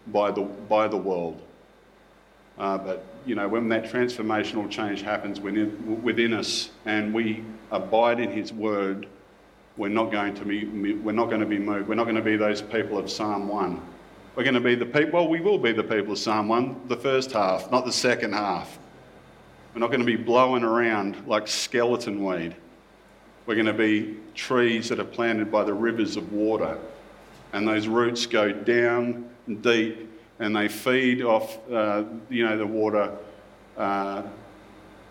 by 0.08 0.30
the, 0.30 0.42
by 0.42 0.86
the 0.86 0.96
world. 0.96 1.40
Uh, 2.58 2.78
but, 2.78 3.04
you 3.26 3.34
know, 3.34 3.48
when 3.48 3.68
that 3.70 3.84
transformational 3.84 4.70
change 4.70 5.02
happens 5.02 5.40
within, 5.40 6.02
within 6.02 6.32
us 6.32 6.70
and 6.84 7.12
we 7.12 7.42
abide 7.72 8.20
in 8.20 8.30
His 8.30 8.52
Word, 8.52 9.08
we're 9.76 9.88
not 9.88 10.12
going 10.12 10.34
to 10.34 10.44
be, 10.44 10.64
we're 10.94 11.12
not 11.12 11.28
going 11.28 11.40
to 11.40 11.46
be 11.46 11.58
moved. 11.58 11.88
We're 11.88 11.96
not 11.96 12.04
going 12.04 12.16
to 12.16 12.22
be 12.22 12.36
those 12.36 12.62
people 12.62 12.98
of 12.98 13.10
Psalm 13.10 13.48
1. 13.48 13.80
We're 14.36 14.44
going 14.44 14.54
to 14.54 14.60
be 14.60 14.74
the 14.74 14.86
people, 14.86 15.20
well, 15.20 15.28
we 15.28 15.40
will 15.40 15.58
be 15.58 15.72
the 15.72 15.82
people 15.82 16.12
of 16.12 16.18
Psalm 16.18 16.48
1, 16.48 16.82
the 16.88 16.96
first 16.96 17.32
half, 17.32 17.70
not 17.70 17.84
the 17.84 17.92
second 17.92 18.32
half. 18.34 18.78
We're 19.74 19.80
not 19.80 19.88
going 19.88 20.00
to 20.00 20.06
be 20.06 20.16
blowing 20.16 20.62
around 20.62 21.26
like 21.26 21.48
skeleton 21.48 22.24
weed. 22.24 22.54
We're 23.46 23.56
going 23.56 23.66
to 23.66 23.72
be 23.72 24.16
trees 24.34 24.88
that 24.88 25.00
are 25.00 25.04
planted 25.04 25.50
by 25.50 25.64
the 25.64 25.74
rivers 25.74 26.16
of 26.16 26.32
water. 26.32 26.78
And 27.52 27.66
those 27.66 27.88
roots 27.88 28.26
go 28.26 28.52
down 28.52 29.28
deep 29.60 30.08
and 30.38 30.54
they 30.54 30.68
feed 30.68 31.22
off, 31.22 31.58
uh, 31.70 32.04
you 32.30 32.46
know, 32.46 32.56
the 32.56 32.66
water 32.66 33.12
uh, 33.76 34.22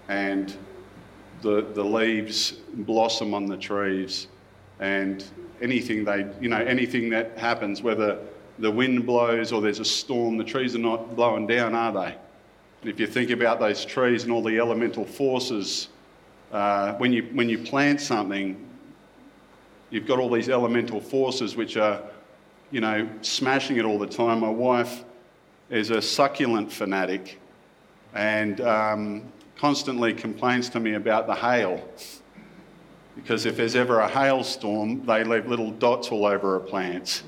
and 0.08 0.56
the, 1.41 1.62
the 1.73 1.84
leaves 1.84 2.52
blossom 2.73 3.34
on 3.34 3.45
the 3.45 3.58
trees 3.58 4.28
and 4.80 5.24
anything 5.62 6.04
they, 6.04 6.28
you 6.42 6.50
know, 6.50 6.58
anything 6.58 7.10
that 7.10 7.38
happens, 7.38 7.82
whether 7.82 8.20
the 8.60 8.70
wind 8.70 9.06
blows 9.06 9.52
or 9.52 9.62
there's 9.62 9.80
a 9.80 9.86
storm, 9.86 10.38
the 10.38 10.44
trees 10.44 10.76
are 10.76 10.80
not 10.80 11.16
blowing 11.16 11.48
down, 11.48 11.74
are 11.74 11.92
they? 11.92 12.16
And 12.82 12.90
if 12.90 13.00
you 13.00 13.08
think 13.08 13.30
about 13.30 13.60
those 13.60 13.86
trees 13.86 14.24
and 14.24 14.32
all 14.32 14.44
the 14.44 14.60
elemental 14.60 15.06
forces 15.06 15.88
uh, 16.54 16.94
when, 16.94 17.12
you, 17.12 17.24
when 17.34 17.50
you 17.50 17.58
plant 17.58 18.00
something, 18.00 18.64
you've 19.90 20.06
got 20.06 20.20
all 20.20 20.30
these 20.30 20.50
elemental 20.50 21.02
forces 21.02 21.56
which 21.56 21.78
are, 21.78 22.02
you 22.70 22.80
know, 22.80 23.10
smashing 23.22 23.78
it 23.78 23.86
all 23.86 23.98
the 23.98 24.08
time. 24.08 24.42
My 24.42 24.50
wife 24.50 25.04
is 25.72 25.90
a 25.90 26.00
succulent 26.00 26.72
fanatic 26.72 27.40
and 28.14 28.62
um, 28.62 29.24
constantly 29.58 30.14
complains 30.14 30.70
to 30.70 30.80
me 30.80 30.94
about 30.94 31.26
the 31.26 31.34
hail. 31.34 31.84
Because 33.15 33.45
if 33.45 33.56
there's 33.56 33.76
ever 33.76 33.99
a 33.99 34.08
hailstorm, 34.08 35.06
they 35.06 35.23
leave 35.23 35.47
little 35.47 35.71
dots 35.71 36.10
all 36.10 36.26
over 36.26 36.54
her 36.54 36.60
plants. 36.60 37.23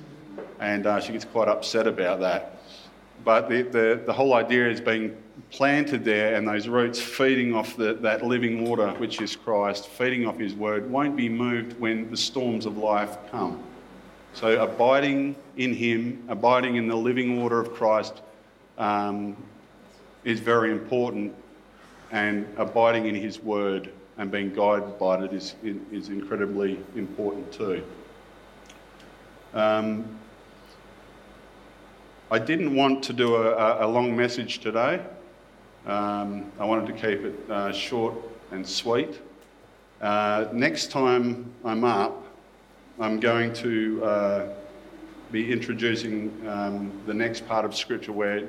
And 0.60 0.88
uh, 0.88 1.00
she 1.00 1.12
gets 1.14 1.26
quite 1.26 1.48
upset 1.48 1.88
about 1.88 2.20
that. 2.22 2.60
But 3.24 3.50
the, 3.50 3.64
the, 3.64 4.02
the 4.06 4.14
whole 4.14 4.34
idea 4.34 4.70
is 4.70 4.82
being 4.82 5.16
planted 5.52 6.04
there 6.04 6.36
and 6.36 6.48
those 6.48 6.68
roots 6.68 7.02
feeding 7.02 7.54
off 7.54 7.76
the, 7.76 7.94
that 7.96 8.26
living 8.26 8.64
water, 8.64 8.90
which 8.94 9.22
is 9.22 9.36
Christ, 9.36 9.88
feeding 9.88 10.26
off 10.26 10.38
His 10.38 10.54
word, 10.54 10.90
won't 10.90 11.16
be 11.16 11.30
moved 11.30 11.80
when 11.80 12.10
the 12.10 12.18
storms 12.18 12.66
of 12.66 12.78
life 12.78 13.18
come. 13.32 13.62
So, 14.34 14.62
abiding 14.62 15.36
in 15.58 15.74
Him, 15.74 16.24
abiding 16.28 16.76
in 16.76 16.88
the 16.88 16.96
living 16.96 17.42
water 17.42 17.60
of 17.60 17.74
Christ, 17.74 18.22
um, 18.78 19.36
is 20.24 20.40
very 20.40 20.72
important, 20.72 21.34
and 22.12 22.48
abiding 22.58 23.06
in 23.06 23.16
His 23.16 23.40
word 23.40 23.92
and 24.18 24.32
being 24.32 24.54
guided 24.54 24.98
by 24.98 25.24
it 25.24 25.34
is, 25.34 25.56
is 25.64 26.10
incredibly 26.10 26.80
important 26.96 27.52
too. 27.52 27.84
Um, 29.54 30.06
I 32.32 32.40
didn't 32.40 32.76
want 32.76 33.04
to 33.04 33.14
do 33.14 33.36
a, 33.36 33.86
a 33.86 33.88
long 33.88 34.16
message 34.16 34.60
today. 34.60 35.02
Um, 35.86 36.52
I 36.60 36.66
wanted 36.66 36.88
to 36.88 36.94
keep 36.94 37.24
it 37.24 37.52
uh, 37.52 37.72
short 37.72 38.16
and 38.52 38.68
sweet. 38.68 39.22
Uh, 40.02 40.48
next 40.52 40.92
time 40.92 41.52
I'm 41.64 41.84
up, 41.84 42.26
I'm 43.00 43.20
going 43.20 43.54
to 43.54 44.04
uh, 44.04 44.48
be 45.32 45.52
introducing 45.52 46.32
um, 46.48 46.92
the 47.06 47.14
next 47.14 47.48
part 47.48 47.66
of 47.66 47.76
Scripture 47.76 48.12
where 48.12 48.48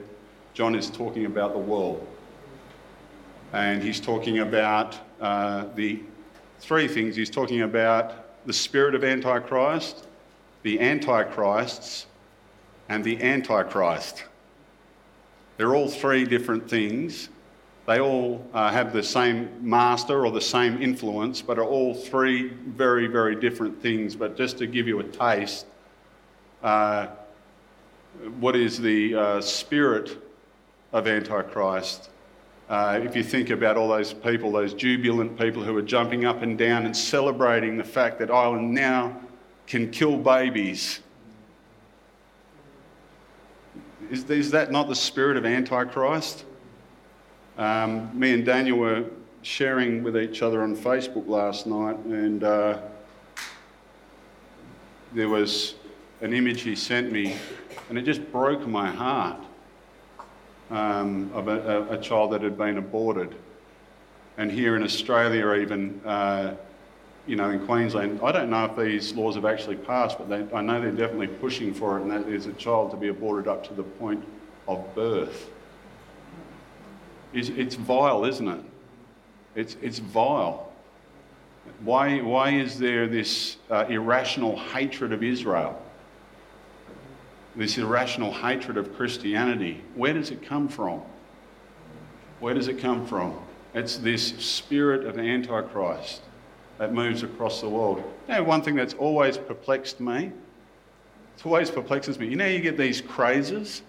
John 0.55 0.75
is 0.75 0.89
talking 0.89 1.27
about 1.27 1.53
the 1.53 1.59
world. 1.59 2.07
And 3.53 3.83
he's 3.83 4.01
talking 4.01 4.39
about 4.39 4.99
uh, 5.21 5.67
the 5.75 6.01
three 6.61 6.89
things. 6.89 7.17
He's 7.17 7.31
talking 7.31 7.63
about 7.63 8.47
the 8.47 8.53
spirit 8.53 8.95
of 8.95 9.05
Antichrist, 9.05 10.07
the 10.63 10.81
Antichrists, 10.81 12.07
and 12.89 13.03
the 13.03 13.21
Antichrist. 13.23 14.25
They're 15.57 15.75
all 15.75 15.89
three 15.89 16.25
different 16.25 16.69
things. 16.69 17.29
They 17.87 18.01
all 18.01 18.45
uh, 18.53 18.73
have 18.73 18.93
the 18.93 19.03
same 19.03 19.49
master 19.61 20.25
or 20.25 20.33
the 20.33 20.41
same 20.41 20.83
influence, 20.83 21.41
but 21.41 21.59
are 21.59 21.65
all 21.65 21.95
three 21.95 22.49
very, 22.49 23.07
very 23.07 23.37
different 23.37 23.81
things. 23.81 24.17
But 24.17 24.37
just 24.37 24.59
to 24.59 24.67
give 24.67 24.89
you 24.89 24.99
a 25.01 25.05
taste, 25.05 25.67
uh, 26.63 27.09
what 28.41 28.57
is 28.57 28.79
the 28.79 29.15
uh, 29.15 29.41
spirit 29.41 30.19
of 30.93 31.07
Antichrist? 31.07 32.11
Uh, 32.69 33.01
if 33.03 33.15
you 33.15 33.23
think 33.23 33.51
about 33.51 33.77
all 33.77 33.89
those 33.89 34.13
people, 34.13 34.51
those 34.51 34.75
jubilant 34.75 35.39
people 35.39 35.63
who 35.63 35.77
are 35.77 35.83
jumping 35.83 36.25
up 36.25 36.43
and 36.43 36.59
down 36.59 36.85
and 36.85 36.97
celebrating 36.97 37.77
the 37.77 37.85
fact 37.85 38.19
that 38.19 38.31
Ireland 38.31 38.75
now 38.75 39.21
can 39.67 39.91
kill 39.91 40.17
babies 40.17 41.01
is, 44.11 44.29
is 44.31 44.51
that 44.53 44.71
not 44.71 44.89
the 44.89 44.95
spirit 44.95 45.37
of 45.37 45.45
Antichrist? 45.45 46.45
Um, 47.59 48.17
me 48.19 48.33
and 48.33 48.45
Daniel 48.45 48.79
were 48.79 49.05
sharing 49.43 50.03
with 50.03 50.17
each 50.17 50.43
other 50.43 50.63
on 50.63 50.77
Facebook 50.77 51.27
last 51.27 51.67
night, 51.67 51.97
and 51.99 52.45
uh, 52.45 52.79
there 55.13 55.29
was 55.29 55.75
an 56.21 56.33
image 56.33 56.63
he 56.63 56.75
sent 56.75 57.11
me, 57.11 57.37
and 57.89 57.99
it 57.99 58.03
just 58.03 58.31
broke 58.33 58.67
my 58.67 58.91
heart 58.91 59.46
um, 60.71 61.31
of 61.33 61.49
a, 61.49 61.87
a, 61.91 61.99
child 61.99 62.33
that 62.33 62.43
had 62.43 62.59
been 62.59 62.79
aborted. 62.79 63.35
And 64.37 64.51
here 64.51 64.77
in 64.77 64.83
Australia, 64.83 65.55
even 65.55 66.01
uh, 66.05 66.57
you 67.27 67.37
know, 67.37 67.51
in 67.51 67.65
Queensland, 67.67 68.21
I 68.23 68.33
don't 68.33 68.51
know 68.51 68.65
if 68.67 68.77
these 68.77 69.15
laws 69.15 69.35
have 69.35 69.45
actually 69.45 69.77
passed, 69.77 70.19
but 70.19 70.29
they, 70.29 70.47
I 70.55 70.61
know 70.61 70.81
they're 70.81 70.91
definitely 70.91 71.27
pushing 71.27 71.75
for 71.75 71.99
it, 71.99 72.03
and 72.03 72.11
that 72.11 72.29
is 72.29 72.47
a 72.47 72.53
child 72.53 72.91
to 72.93 72.97
be 72.97 73.09
aborted 73.09 73.49
up 73.49 73.67
to 73.69 73.75
the 73.75 73.83
point 73.83 74.25
of 74.69 74.95
birth. 74.95 75.51
It's, 77.33 77.49
it's 77.51 77.75
vile, 77.75 78.25
isn't 78.25 78.49
it? 78.49 78.61
It's, 79.57 79.77
it's 79.83 79.99
vile. 79.99 80.73
Why, 81.81 82.21
why 82.21 82.51
is 82.51 82.79
there 82.79 83.09
this 83.09 83.57
uh, 83.71 83.87
irrational 83.89 84.59
hatred 84.59 85.13
of 85.13 85.23
Israel? 85.23 85.83
This 87.57 87.79
irrational 87.79 88.33
hatred 88.33 88.77
of 88.77 88.95
Christianity? 88.95 89.83
Where 89.95 90.12
does 90.12 90.31
it 90.31 90.42
come 90.42 90.69
from? 90.69 91.01
Where 92.38 92.53
does 92.53 92.69
it 92.69 92.79
come 92.79 93.07
from? 93.07 93.35
It's 93.73 93.97
this 93.97 94.37
spirit 94.38 95.07
of 95.07 95.19
Antichrist 95.19 96.21
that 96.77 96.92
moves 96.92 97.23
across 97.23 97.62
the 97.62 97.69
world. 97.69 98.05
You 98.29 98.35
know, 98.35 98.42
one 98.42 98.61
thing 98.61 98.75
that's 98.75 98.92
always 98.95 99.38
perplexed 99.38 100.01
me, 100.01 100.33
it 101.37 101.47
always 101.47 101.71
perplexes 101.71 102.19
me. 102.19 102.29
You 102.29 102.37
know, 102.37 102.47
you 102.47 102.61
get 102.61 102.77
these 102.77 103.01
crazes. 103.01 103.83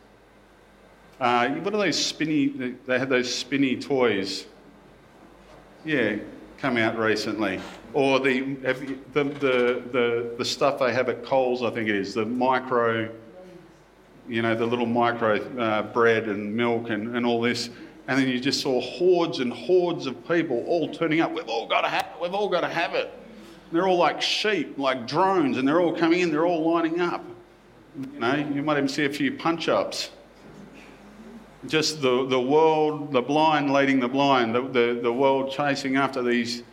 Uh, 1.19 1.49
what 1.49 1.73
are 1.73 1.77
those 1.77 2.03
spinny? 2.03 2.75
They 2.85 2.99
had 2.99 3.09
those 3.09 3.33
spinny 3.33 3.75
toys. 3.75 4.45
Yeah, 5.83 6.17
come 6.57 6.77
out 6.77 6.97
recently. 6.97 7.59
Or 7.93 8.19
the, 8.19 8.41
the, 8.53 8.97
the, 9.13 9.23
the, 9.91 10.35
the 10.37 10.45
stuff 10.45 10.79
they 10.79 10.93
have 10.93 11.09
at 11.09 11.23
Coles, 11.23 11.63
I 11.63 11.69
think 11.69 11.89
it 11.89 11.95
is, 11.95 12.13
the 12.13 12.25
micro, 12.25 13.09
you 14.27 14.41
know, 14.41 14.55
the 14.55 14.65
little 14.65 14.85
micro 14.85 15.37
uh, 15.57 15.83
bread 15.83 16.25
and 16.25 16.55
milk 16.55 16.89
and, 16.89 17.15
and 17.15 17.25
all 17.25 17.41
this. 17.41 17.69
And 18.07 18.19
then 18.19 18.27
you 18.27 18.39
just 18.39 18.61
saw 18.61 18.79
hordes 18.79 19.39
and 19.39 19.51
hordes 19.51 20.05
of 20.05 20.27
people 20.27 20.63
all 20.65 20.93
turning 20.93 21.19
up. 21.19 21.33
We've 21.33 21.47
all 21.47 21.67
got 21.67 21.81
to 21.81 21.89
have 21.89 22.05
it. 22.05 22.21
We've 22.21 22.33
all 22.33 22.49
got 22.49 22.61
to 22.61 22.69
have 22.69 22.93
it. 22.93 23.11
They're 23.71 23.87
all 23.87 23.97
like 23.97 24.21
sheep, 24.21 24.77
like 24.77 25.07
drones, 25.07 25.57
and 25.57 25.67
they're 25.67 25.81
all 25.81 25.93
coming 25.93 26.21
in. 26.21 26.31
They're 26.31 26.45
all 26.45 26.71
lining 26.71 27.01
up. 27.01 27.23
You 27.99 28.19
know, 28.19 28.35
you 28.35 28.61
might 28.61 28.77
even 28.77 28.87
see 28.87 29.05
a 29.05 29.09
few 29.09 29.33
punch 29.33 29.67
ups. 29.67 30.11
Just 31.65 32.01
the, 32.01 32.25
the 32.27 32.39
world, 32.39 33.11
the 33.11 33.21
blind 33.21 33.73
leading 33.73 33.99
the 33.99 34.07
blind, 34.07 34.55
the, 34.55 34.61
the, 34.61 34.99
the 35.01 35.11
world 35.11 35.51
chasing 35.51 35.97
after 35.97 36.21
these, 36.21 36.63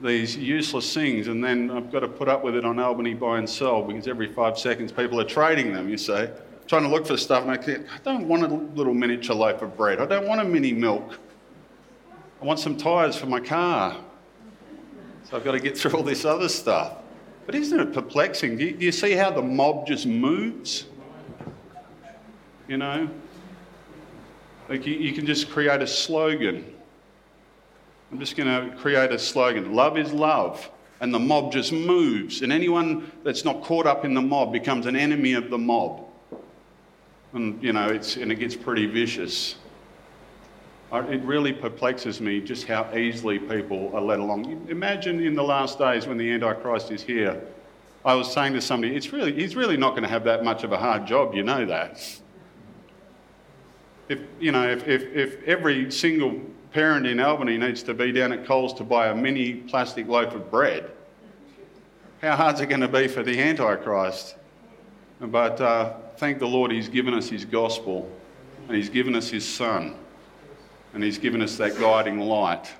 these 0.00 0.36
useless 0.36 0.92
things. 0.92 1.28
And 1.28 1.44
then 1.44 1.70
I've 1.70 1.92
got 1.92 2.00
to 2.00 2.08
put 2.08 2.28
up 2.28 2.42
with 2.42 2.56
it 2.56 2.64
on 2.64 2.80
Albany 2.80 3.14
buy 3.14 3.38
and 3.38 3.48
sell 3.48 3.82
because 3.82 4.08
every 4.08 4.32
five 4.32 4.58
seconds 4.58 4.90
people 4.90 5.20
are 5.20 5.24
trading 5.24 5.72
them, 5.72 5.88
you 5.88 5.98
see 5.98 6.26
trying 6.70 6.84
to 6.84 6.88
look 6.88 7.04
for 7.04 7.16
stuff, 7.16 7.42
and 7.42 7.50
I 7.50 7.60
said, 7.60 7.88
I 7.92 7.98
don't 8.04 8.28
want 8.28 8.44
a 8.44 8.46
little 8.46 8.94
miniature 8.94 9.34
loaf 9.34 9.60
of 9.60 9.76
bread. 9.76 9.98
I 9.98 10.06
don't 10.06 10.28
want 10.28 10.40
a 10.40 10.44
mini 10.44 10.72
milk. 10.72 11.18
I 12.40 12.44
want 12.44 12.60
some 12.60 12.76
tyres 12.76 13.16
for 13.16 13.26
my 13.26 13.40
car. 13.40 13.96
So 15.24 15.36
I've 15.36 15.42
got 15.42 15.50
to 15.50 15.58
get 15.58 15.76
through 15.76 15.94
all 15.94 16.04
this 16.04 16.24
other 16.24 16.48
stuff. 16.48 16.98
But 17.44 17.56
isn't 17.56 17.80
it 17.80 17.92
perplexing? 17.92 18.56
Do 18.56 18.66
you, 18.66 18.76
do 18.76 18.84
you 18.84 18.92
see 18.92 19.14
how 19.14 19.32
the 19.32 19.42
mob 19.42 19.88
just 19.88 20.06
moves? 20.06 20.86
You 22.68 22.76
know? 22.76 23.10
Like 24.68 24.86
you, 24.86 24.94
you 24.94 25.12
can 25.12 25.26
just 25.26 25.50
create 25.50 25.82
a 25.82 25.88
slogan. 25.88 26.72
I'm 28.12 28.20
just 28.20 28.36
going 28.36 28.46
to 28.46 28.76
create 28.76 29.10
a 29.10 29.18
slogan 29.18 29.74
love 29.74 29.98
is 29.98 30.12
love. 30.12 30.70
And 31.00 31.12
the 31.12 31.18
mob 31.18 31.50
just 31.50 31.72
moves. 31.72 32.42
And 32.42 32.52
anyone 32.52 33.10
that's 33.24 33.44
not 33.44 33.60
caught 33.64 33.88
up 33.88 34.04
in 34.04 34.14
the 34.14 34.22
mob 34.22 34.52
becomes 34.52 34.86
an 34.86 34.94
enemy 34.94 35.32
of 35.32 35.50
the 35.50 35.58
mob. 35.58 36.06
And, 37.32 37.62
you 37.62 37.72
know, 37.72 37.88
it's, 37.88 38.16
and 38.16 38.32
it 38.32 38.36
gets 38.36 38.56
pretty 38.56 38.86
vicious. 38.86 39.56
It 40.92 41.22
really 41.22 41.52
perplexes 41.52 42.20
me 42.20 42.40
just 42.40 42.66
how 42.66 42.92
easily 42.92 43.38
people 43.38 43.92
are 43.94 44.00
led 44.00 44.18
along. 44.18 44.66
Imagine 44.68 45.24
in 45.24 45.34
the 45.34 45.42
last 45.42 45.78
days 45.78 46.06
when 46.08 46.18
the 46.18 46.28
Antichrist 46.32 46.90
is 46.90 47.02
here. 47.02 47.40
I 48.04 48.14
was 48.14 48.32
saying 48.32 48.54
to 48.54 48.60
somebody, 48.60 48.96
it's 48.96 49.12
really, 49.12 49.32
he's 49.32 49.54
really 49.54 49.76
not 49.76 49.90
going 49.90 50.02
to 50.02 50.08
have 50.08 50.24
that 50.24 50.42
much 50.42 50.64
of 50.64 50.72
a 50.72 50.78
hard 50.78 51.06
job, 51.06 51.34
you 51.34 51.44
know 51.44 51.64
that. 51.66 52.20
If, 54.08 54.20
you 54.40 54.50
know, 54.50 54.68
if, 54.68 54.88
if, 54.88 55.02
if 55.14 55.42
every 55.44 55.92
single 55.92 56.40
parent 56.72 57.06
in 57.06 57.20
Albany 57.20 57.58
needs 57.58 57.82
to 57.84 57.94
be 57.94 58.10
down 58.10 58.32
at 58.32 58.44
Coles 58.44 58.74
to 58.74 58.84
buy 58.84 59.08
a 59.08 59.14
mini 59.14 59.54
plastic 59.54 60.08
loaf 60.08 60.34
of 60.34 60.50
bread, 60.50 60.90
how 62.20 62.34
hard's 62.34 62.60
it 62.60 62.66
going 62.66 62.80
to 62.80 62.88
be 62.88 63.06
for 63.06 63.22
the 63.22 63.38
Antichrist? 63.40 64.34
But 65.20 65.60
uh, 65.60 65.94
thank 66.20 66.38
the 66.38 66.46
Lord, 66.46 66.70
He's 66.70 66.90
given 66.90 67.14
us 67.14 67.30
His 67.30 67.46
gospel 67.46 68.06
and 68.68 68.76
He's 68.76 68.90
given 68.90 69.16
us 69.16 69.30
His 69.30 69.48
Son 69.48 69.94
and 70.92 71.02
He's 71.02 71.16
given 71.16 71.40
us 71.40 71.56
that 71.56 71.80
guiding 71.80 72.20
light. 72.20 72.70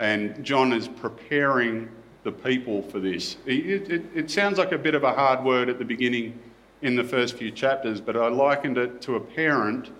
And 0.00 0.44
John 0.44 0.72
is 0.72 0.88
preparing 0.88 1.88
the 2.24 2.32
people 2.32 2.82
for 2.82 2.98
this. 2.98 3.36
It, 3.46 3.90
it, 3.92 4.04
it, 4.12 4.30
sounds 4.30 4.58
like 4.58 4.72
a 4.72 4.78
bit 4.78 4.96
of 4.96 5.04
a 5.04 5.12
hard 5.12 5.44
word 5.44 5.68
at 5.68 5.78
the 5.78 5.84
beginning 5.84 6.36
in 6.82 6.96
the 6.96 7.04
first 7.04 7.36
few 7.36 7.52
chapters, 7.52 8.00
but 8.00 8.16
I 8.16 8.26
likened 8.26 8.76
it 8.76 9.00
to 9.02 9.14
a 9.14 9.20
parent 9.20 9.90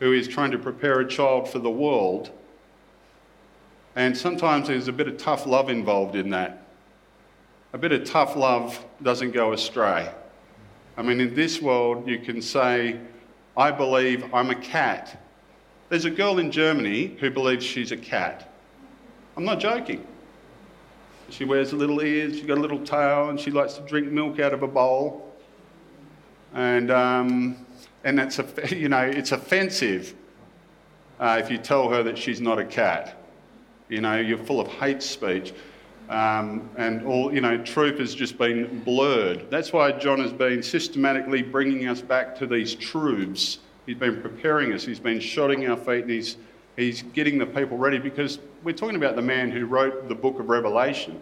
who 0.00 0.12
is 0.12 0.26
trying 0.26 0.50
to 0.50 0.58
prepare 0.58 0.98
a 0.98 1.08
child 1.08 1.48
for 1.48 1.60
the 1.60 1.70
world. 1.70 2.32
And 3.94 4.16
sometimes 4.16 4.66
there's 4.66 4.88
a 4.88 4.92
bit 4.92 5.06
of 5.06 5.16
tough 5.16 5.46
love 5.46 5.70
involved 5.70 6.16
in 6.16 6.30
that. 6.30 6.66
A 7.72 7.78
bit 7.78 7.92
of 7.92 8.02
tough 8.02 8.34
love 8.34 8.84
doesn't 9.00 9.30
go 9.30 9.52
astray. 9.52 10.10
I 10.96 11.02
mean, 11.02 11.20
in 11.20 11.34
this 11.34 11.60
world, 11.60 12.08
you 12.08 12.18
can 12.18 12.40
say, 12.40 12.98
I 13.56 13.70
believe 13.70 14.32
I'm 14.34 14.50
a 14.50 14.54
cat. 14.54 15.22
There's 15.88 16.06
a 16.06 16.10
girl 16.10 16.38
in 16.38 16.50
Germany 16.50 17.16
who 17.20 17.30
believes 17.30 17.64
she's 17.64 17.92
a 17.92 17.96
cat. 17.96 18.52
I'm 19.36 19.44
not 19.44 19.60
joking. 19.60 20.06
She 21.28 21.44
wears 21.44 21.72
little 21.72 22.02
ears, 22.02 22.36
she's 22.36 22.46
got 22.46 22.58
a 22.58 22.60
little 22.60 22.84
tail, 22.84 23.28
and 23.28 23.38
she 23.38 23.50
likes 23.50 23.74
to 23.74 23.82
drink 23.82 24.10
milk 24.10 24.40
out 24.40 24.54
of 24.54 24.62
a 24.62 24.68
bowl. 24.68 25.34
And, 26.54 26.90
um, 26.90 27.66
and 28.04 28.18
that's, 28.18 28.40
you 28.70 28.88
know, 28.88 29.02
it's 29.02 29.32
offensive 29.32 30.14
uh, 31.20 31.40
if 31.42 31.50
you 31.50 31.58
tell 31.58 31.88
her 31.88 32.02
that 32.04 32.16
she's 32.16 32.40
not 32.40 32.58
a 32.58 32.64
cat. 32.64 33.22
You 33.88 34.00
know, 34.00 34.18
you're 34.18 34.38
full 34.38 34.60
of 34.60 34.68
hate 34.68 35.02
speech. 35.02 35.52
Um, 36.08 36.70
and 36.76 37.04
all, 37.04 37.34
you 37.34 37.40
know, 37.40 37.58
truth 37.64 37.98
has 37.98 38.14
just 38.14 38.38
been 38.38 38.82
blurred. 38.84 39.50
That's 39.50 39.72
why 39.72 39.90
John 39.92 40.20
has 40.20 40.32
been 40.32 40.62
systematically 40.62 41.42
bringing 41.42 41.88
us 41.88 42.00
back 42.00 42.36
to 42.38 42.46
these 42.46 42.74
truths. 42.74 43.58
He's 43.86 43.96
been 43.96 44.20
preparing 44.20 44.72
us, 44.72 44.84
he's 44.84 45.00
been 45.00 45.18
shodding 45.18 45.68
our 45.68 45.76
feet, 45.76 46.02
and 46.02 46.10
he's, 46.10 46.36
he's 46.76 47.02
getting 47.02 47.38
the 47.38 47.46
people 47.46 47.76
ready 47.76 47.98
because 47.98 48.38
we're 48.62 48.72
talking 48.72 48.96
about 48.96 49.16
the 49.16 49.22
man 49.22 49.50
who 49.50 49.66
wrote 49.66 50.08
the 50.08 50.14
book 50.14 50.38
of 50.38 50.48
Revelation. 50.48 51.20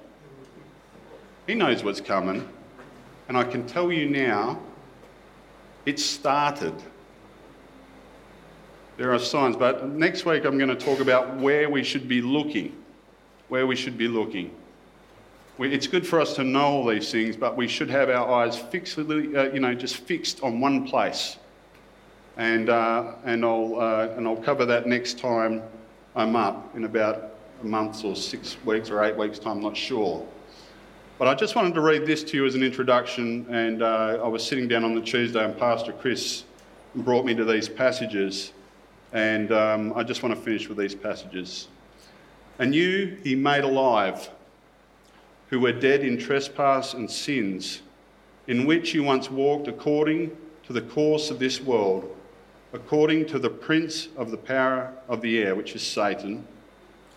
He 1.46 1.54
knows 1.54 1.82
what's 1.82 2.00
coming, 2.00 2.46
and 3.28 3.36
I 3.36 3.44
can 3.44 3.66
tell 3.66 3.92
you 3.92 4.08
now, 4.08 4.58
it 5.86 5.98
started. 5.98 6.74
There 8.96 9.12
are 9.12 9.18
signs, 9.18 9.56
but 9.56 9.88
next 9.88 10.24
week 10.24 10.44
I'm 10.44 10.56
going 10.56 10.70
to 10.70 10.76
talk 10.76 11.00
about 11.00 11.36
where 11.36 11.68
we 11.68 11.82
should 11.82 12.08
be 12.08 12.22
looking. 12.22 12.74
Where 13.48 13.66
we 13.66 13.76
should 13.76 13.98
be 13.98 14.08
looking. 14.08 14.54
It's 15.56 15.86
good 15.86 16.04
for 16.04 16.20
us 16.20 16.34
to 16.34 16.42
know 16.42 16.64
all 16.64 16.86
these 16.86 17.12
things, 17.12 17.36
but 17.36 17.56
we 17.56 17.68
should 17.68 17.88
have 17.88 18.08
our 18.10 18.28
eyes 18.28 18.58
uh, 18.58 19.52
you 19.52 19.60
know, 19.60 19.72
just 19.72 19.98
fixed 19.98 20.42
on 20.42 20.58
one 20.58 20.84
place. 20.84 21.36
And, 22.36 22.68
uh, 22.68 23.12
and, 23.24 23.44
I'll, 23.44 23.78
uh, 23.78 24.08
and 24.16 24.26
I'll 24.26 24.42
cover 24.42 24.66
that 24.66 24.88
next 24.88 25.16
time 25.20 25.62
I'm 26.16 26.34
up 26.34 26.74
in 26.74 26.84
about 26.84 27.34
a 27.62 27.66
month 27.66 28.04
or 28.04 28.16
six 28.16 28.56
weeks 28.64 28.90
or 28.90 29.04
eight 29.04 29.16
weeks' 29.16 29.38
time, 29.38 29.58
I'm 29.58 29.62
not 29.62 29.76
sure. 29.76 30.26
But 31.18 31.28
I 31.28 31.36
just 31.36 31.54
wanted 31.54 31.74
to 31.74 31.80
read 31.80 32.04
this 32.04 32.24
to 32.24 32.36
you 32.36 32.46
as 32.46 32.56
an 32.56 32.64
introduction, 32.64 33.46
and 33.48 33.80
uh, 33.80 34.18
I 34.24 34.26
was 34.26 34.44
sitting 34.44 34.66
down 34.66 34.82
on 34.82 34.96
the 34.96 35.00
Tuesday, 35.00 35.44
and 35.44 35.56
Pastor 35.56 35.92
Chris 35.92 36.42
brought 36.96 37.24
me 37.24 37.32
to 37.32 37.44
these 37.44 37.68
passages, 37.68 38.52
and 39.12 39.52
um, 39.52 39.92
I 39.94 40.02
just 40.02 40.24
want 40.24 40.34
to 40.34 40.40
finish 40.40 40.68
with 40.68 40.78
these 40.78 40.96
passages. 40.96 41.68
And 42.58 42.74
you 42.74 43.18
he 43.22 43.36
made 43.36 43.62
alive 43.62 44.28
who 45.54 45.60
were 45.60 45.70
dead 45.70 46.02
in 46.02 46.18
trespass 46.18 46.94
and 46.94 47.08
sins, 47.08 47.80
in 48.48 48.66
which 48.66 48.92
you 48.92 49.04
once 49.04 49.30
walked 49.30 49.68
according 49.68 50.36
to 50.64 50.72
the 50.72 50.80
course 50.80 51.30
of 51.30 51.38
this 51.38 51.60
world, 51.60 52.12
according 52.72 53.24
to 53.24 53.38
the 53.38 53.48
prince 53.48 54.08
of 54.16 54.32
the 54.32 54.36
power 54.36 54.92
of 55.08 55.20
the 55.20 55.38
air, 55.38 55.54
which 55.54 55.76
is 55.76 55.82
Satan, 55.86 56.44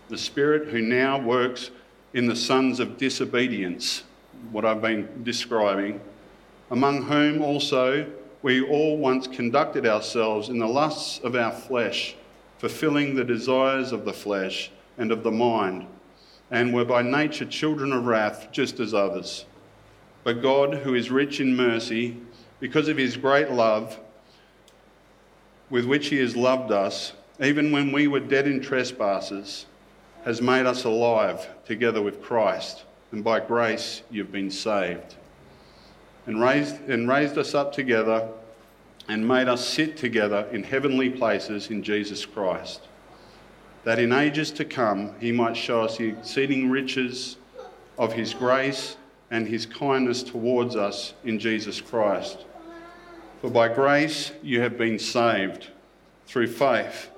the 0.10 0.18
spirit 0.20 0.68
who 0.68 0.84
now 0.84 1.20
works 1.20 1.72
in 2.14 2.28
the 2.28 2.36
sons 2.36 2.80
of 2.80 3.00
disobedience, 3.00 4.04
what 4.52 4.66
I've 4.66 4.84
been 4.84 5.24
describing, 5.24 6.00
among 6.70 7.06
whom 7.06 7.42
also 7.42 8.06
we 8.44 8.62
all 8.62 9.00
once 9.00 9.26
conducted 9.26 9.88
ourselves 9.88 10.50
in 10.50 10.60
the 10.60 10.68
lusts 10.68 11.18
of 11.24 11.36
our 11.36 11.52
flesh, 11.52 12.16
fulfilling 12.60 13.16
the 13.16 13.24
desires 13.24 13.92
of 13.92 14.06
the 14.06 14.14
flesh 14.14 14.70
and 15.00 15.12
of 15.12 15.24
the 15.24 15.32
mind 15.32 15.88
and 16.52 16.74
were 16.74 16.86
by 16.86 17.02
nature 17.02 17.46
children 17.46 17.92
of 17.92 18.06
wrath, 18.06 18.50
just 18.52 18.80
as 18.80 18.94
others. 18.94 19.46
But 20.24 20.42
God, 20.42 20.76
who 20.76 20.94
is 20.94 21.12
rich 21.12 21.40
in 21.40 21.56
mercy, 21.56 22.18
because 22.60 22.88
of 22.88 22.98
his 22.98 23.18
great 23.18 23.52
love 23.52 24.00
with 25.70 25.86
which 25.86 26.08
he 26.08 26.18
has 26.18 26.36
loved 26.36 26.72
us, 26.72 27.14
even 27.40 27.72
when 27.72 27.92
we 27.92 28.08
were 28.08 28.20
dead 28.20 28.48
in 28.48 28.62
trespasses, 28.62 29.66
has 30.24 30.42
made 30.42 30.66
us 30.66 30.86
alive 30.86 31.48
together 31.66 32.02
with 32.02 32.22
Christ, 32.22 32.84
and 33.12 33.24
by 33.24 33.40
grace 33.40 34.02
you've 34.10 34.32
been 34.32 34.52
saved. 34.52 35.16
And 36.26 36.42
raised, 36.42 36.76
and 36.90 37.08
raised 37.08 37.38
us 37.38 37.54
up 37.54 37.74
together 37.74 38.28
and 39.08 39.26
made 39.26 39.48
us 39.48 39.66
sit 39.66 39.96
together 39.96 40.48
in 40.52 40.64
heavenly 40.64 41.10
places 41.10 41.70
in 41.70 41.84
Jesus 41.84 42.26
Christ 42.26 42.82
that 43.88 44.00
in 44.00 44.12
ages 44.12 44.52
to 44.52 44.66
come 44.66 45.16
he 45.18 45.32
might 45.32 45.56
show 45.56 45.84
us 45.84 45.96
the 45.96 46.10
exceeding 46.10 46.70
riches 46.70 47.38
of 47.98 48.12
his 48.12 48.34
grace 48.34 48.98
and 49.32 49.48
his 49.48 49.66
kindness 49.66 50.24
towards 50.24 50.76
us 50.76 51.14
in 51.24 51.40
Jesus 51.40 51.80
Christ. 51.80 52.44
For 53.40 53.50
by 53.50 53.70
grace 53.70 54.34
you 54.44 54.60
have 54.60 54.78
been 54.78 55.00
saved 55.00 55.68
through 56.26 56.48
faith, 56.48 57.10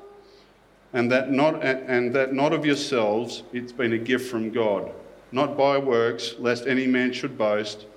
and 0.94 1.12
that 1.12 1.32
not, 1.32 1.64
and 1.64 2.14
that 2.14 2.36
not 2.36 2.54
of 2.54 2.68
yourselves, 2.68 3.42
it's 3.52 3.72
been 3.72 3.94
a 3.94 3.98
gift 3.98 4.30
from 4.30 4.52
God, 4.52 4.92
not 5.32 5.58
by 5.58 5.76
works, 5.80 6.36
lest 6.38 6.68
any 6.68 6.86
man 6.86 7.12
should 7.12 7.36
boast, 7.36 7.88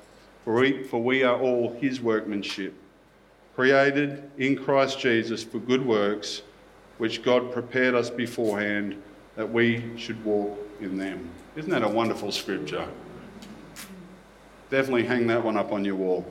for 0.47 0.55
we, 0.55 0.83
for 0.85 1.03
we 1.03 1.23
are 1.23 1.39
all 1.39 1.75
his 1.79 2.01
workmanship, 2.01 2.73
created 3.55 4.31
in 4.39 4.57
Christ 4.57 4.99
Jesus 4.99 5.45
for 5.45 5.59
good 5.59 5.85
works, 5.85 6.41
which 7.03 7.25
God 7.25 7.51
prepared 7.51 7.97
us 7.97 8.11
beforehand 8.11 8.95
that 9.35 9.53
we 9.53 9.83
should 9.97 10.25
walk 10.25 10.57
in 10.81 10.97
them. 10.97 11.29
Isn't 11.57 11.73
that 11.73 11.83
a 11.83 11.89
wonderful 11.89 12.31
scripture? 12.31 12.87
Definitely 14.71 15.03
hang 15.03 15.27
that 15.27 15.43
one 15.45 15.57
up 15.57 15.73
on 15.73 15.85
your 15.85 15.97
wall. 15.97 16.25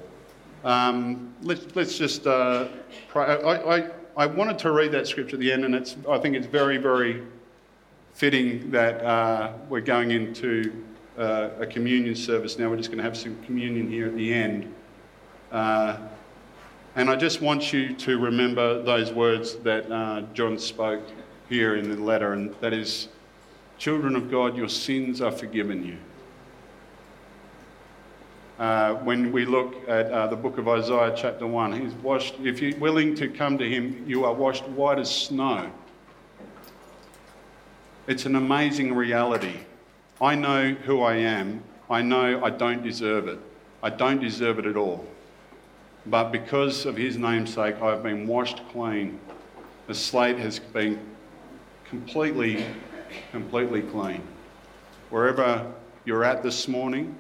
Um, 0.64 1.36
let's, 1.42 1.76
let's 1.76 1.98
just 1.98 2.26
uh, 2.26 2.70
pray. 3.10 3.26
I, 3.26 3.80
I, 3.80 3.90
I 4.16 4.26
wanted 4.26 4.58
to 4.60 4.72
read 4.72 4.94
that 4.94 5.08
scripture 5.08 5.36
at 5.36 5.42
the 5.42 5.52
end, 5.52 5.66
and 5.66 5.76
it's, 5.76 5.98
I 6.10 6.18
think 6.20 6.38
it's 6.38 6.48
very, 6.48 6.78
very 6.78 7.22
fitting 8.14 8.72
that 8.72 9.04
uh, 9.04 9.52
we're 9.68 9.82
going 9.82 10.12
into 10.12 10.86
uh, 11.18 11.50
a 11.60 11.66
communion 11.66 12.16
service 12.16 12.58
now. 12.58 12.70
We're 12.70 12.78
just 12.78 12.92
going 12.92 13.00
to 13.00 13.04
have 13.04 13.18
some 13.18 13.36
communion 13.44 13.90
here 13.90 14.08
at 14.08 14.16
the 14.16 14.34
end. 14.34 14.74
And 16.96 17.10
I 17.10 17.16
just 17.16 17.42
want 17.42 17.72
you 17.72 17.94
to 17.94 18.20
remember 18.20 18.82
those 18.84 19.14
words 19.14 19.56
that 19.58 19.90
uh, 19.90 20.24
John 20.34 20.60
spoke 20.60 21.02
here 21.48 21.78
in 21.78 21.90
the 21.90 21.96
letter, 21.96 22.34
and 22.34 22.54
that 22.56 22.74
is, 22.74 23.08
Children 23.78 24.16
of 24.16 24.30
God, 24.30 24.56
your 24.56 24.70
sins 24.70 25.22
are 25.22 25.32
forgiven 25.32 25.84
you. 25.84 25.98
Uh, 28.60 28.94
when 28.96 29.32
we 29.32 29.44
look 29.44 29.74
at 29.90 30.12
uh, 30.12 30.28
the 30.28 30.36
book 30.36 30.60
of 30.60 30.68
Isaiah, 30.68 31.14
chapter 31.18 31.48
1, 31.48 31.82
he's 31.82 31.94
washed, 31.96 32.36
if 32.44 32.62
you're 32.62 32.78
willing 32.78 33.16
to 33.16 33.28
come 33.28 33.58
to 33.58 33.68
him, 33.68 34.04
you 34.06 34.24
are 34.26 34.34
washed 34.34 34.68
white 34.68 35.00
as 35.00 35.10
snow. 35.10 35.72
It's 38.06 38.28
an 38.28 38.36
amazing 38.36 38.94
reality. 38.94 39.56
I 40.22 40.36
know 40.36 40.74
who 40.74 41.02
I 41.02 41.16
am. 41.16 41.64
I 41.90 42.04
know 42.04 42.44
I 42.44 42.52
don't 42.52 42.84
deserve 42.84 43.28
it. 43.28 43.40
I 43.82 43.90
don't 43.90 44.22
deserve 44.22 44.60
it 44.60 44.68
at 44.68 44.76
all. 44.76 45.08
But 46.06 46.32
because 46.32 46.86
of 46.86 46.98
his 46.98 47.18
namesake, 47.18 47.82
I've 47.82 48.02
been 48.02 48.26
washed 48.26 48.62
clean. 48.70 49.20
The 49.88 49.94
slate 49.94 50.38
has 50.40 50.60
been 50.60 51.00
completely, 51.86 52.66
completely 53.32 53.82
clean. 53.82 54.24
Wherever 55.10 55.72
you're 56.06 56.24
at 56.24 56.42
this 56.42 56.68
morning, 56.68 57.16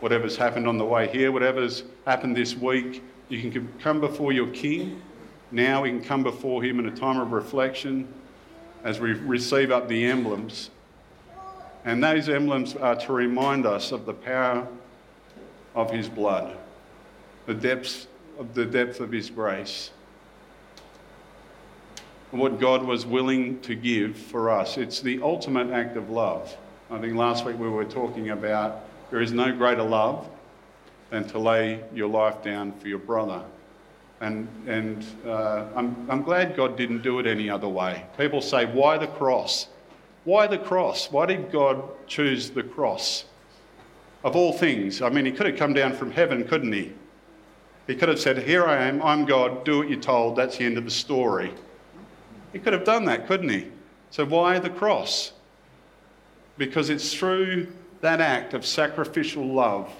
whatever's 0.00 0.36
happened 0.36 0.66
on 0.66 0.78
the 0.78 0.84
way 0.84 1.06
here, 1.08 1.30
whatever's 1.30 1.84
happened 2.06 2.36
this 2.36 2.56
week, 2.56 3.02
you 3.28 3.50
can 3.50 3.72
come 3.78 4.00
before 4.00 4.32
your 4.32 4.48
King. 4.48 5.00
Now 5.52 5.82
we 5.82 5.90
can 5.90 6.02
come 6.02 6.22
before 6.22 6.62
him 6.62 6.78
in 6.78 6.86
a 6.86 6.96
time 6.96 7.20
of 7.20 7.32
reflection 7.32 8.12
as 8.82 8.98
we 8.98 9.12
receive 9.12 9.70
up 9.70 9.88
the 9.88 10.04
emblems. 10.06 10.70
And 11.84 12.02
those 12.02 12.28
emblems 12.28 12.74
are 12.76 12.96
to 12.96 13.12
remind 13.12 13.66
us 13.66 13.92
of 13.92 14.06
the 14.06 14.14
power 14.14 14.66
of 15.74 15.90
his 15.90 16.08
blood, 16.08 16.56
the 17.50 17.54
depths 17.54 18.06
of 18.38 18.54
the 18.54 18.64
depth 18.64 19.00
of 19.00 19.10
his 19.10 19.28
grace. 19.28 19.90
What 22.30 22.60
God 22.60 22.84
was 22.84 23.04
willing 23.04 23.60
to 23.62 23.74
give 23.74 24.16
for 24.16 24.50
us. 24.50 24.76
It's 24.76 25.00
the 25.00 25.20
ultimate 25.20 25.72
act 25.72 25.96
of 25.96 26.10
love. 26.10 26.56
I 26.92 27.00
think 27.00 27.16
last 27.16 27.44
week 27.44 27.58
we 27.58 27.68
were 27.68 27.84
talking 27.84 28.30
about 28.30 28.82
there 29.10 29.20
is 29.20 29.32
no 29.32 29.50
greater 29.50 29.82
love 29.82 30.28
than 31.10 31.26
to 31.30 31.40
lay 31.40 31.82
your 31.92 32.06
life 32.08 32.40
down 32.40 32.72
for 32.78 32.86
your 32.86 33.00
brother. 33.00 33.42
And, 34.20 34.46
and 34.68 35.04
uh, 35.26 35.64
I'm, 35.74 36.08
I'm 36.08 36.22
glad 36.22 36.54
God 36.54 36.76
didn't 36.76 37.02
do 37.02 37.18
it 37.18 37.26
any 37.26 37.50
other 37.50 37.68
way. 37.68 38.04
People 38.16 38.42
say, 38.42 38.64
why 38.64 38.96
the 38.96 39.08
cross? 39.08 39.66
Why 40.22 40.46
the 40.46 40.58
cross? 40.58 41.10
Why 41.10 41.26
did 41.26 41.50
God 41.50 41.82
choose 42.06 42.50
the 42.50 42.62
cross? 42.62 43.24
Of 44.22 44.36
all 44.36 44.52
things, 44.52 45.02
I 45.02 45.08
mean, 45.08 45.24
He 45.24 45.32
could 45.32 45.46
have 45.46 45.56
come 45.56 45.72
down 45.72 45.94
from 45.94 46.12
heaven, 46.12 46.46
couldn't 46.46 46.72
He? 46.72 46.92
He 47.90 47.96
could 47.96 48.08
have 48.08 48.20
said, 48.20 48.38
Here 48.38 48.66
I 48.66 48.84
am, 48.84 49.02
I'm 49.02 49.24
God, 49.24 49.64
do 49.64 49.78
what 49.78 49.90
you're 49.90 49.98
told, 49.98 50.36
that's 50.36 50.58
the 50.58 50.64
end 50.64 50.78
of 50.78 50.84
the 50.84 50.92
story. 50.92 51.52
He 52.52 52.60
could 52.60 52.72
have 52.72 52.84
done 52.84 53.04
that, 53.06 53.26
couldn't 53.26 53.48
he? 53.48 53.66
So 54.10 54.24
why 54.24 54.60
the 54.60 54.70
cross? 54.70 55.32
Because 56.56 56.88
it's 56.88 57.12
through 57.12 57.66
that 58.00 58.20
act 58.20 58.54
of 58.54 58.64
sacrificial 58.64 59.44
love 59.44 59.92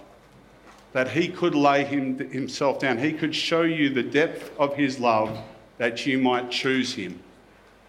that 0.92 1.09
he 1.09 1.26
could 1.26 1.57
lay 1.57 1.83
him, 1.83 2.16
himself 2.31 2.79
down. 2.79 2.96
He 2.96 3.12
could 3.12 3.35
show 3.35 3.62
you 3.62 3.90
the 3.90 4.05
depth 4.05 4.57
of 4.57 4.76
his 4.76 5.00
love 5.00 5.37
that 5.79 6.07
you 6.07 6.16
might 6.16 6.48
choose 6.48 6.94
him, 6.94 7.18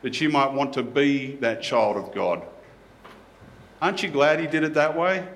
that 0.02 0.20
you 0.20 0.30
might 0.30 0.52
want 0.52 0.74
to 0.74 0.82
be 0.82 1.36
that 1.42 1.62
child 1.62 1.96
of 1.96 2.12
God. 2.12 2.42
Aren't 3.80 4.02
you 4.02 4.10
glad 4.10 4.40
he 4.40 4.48
did 4.48 4.64
it 4.64 4.74
that 4.74 4.98
way? 4.98 5.28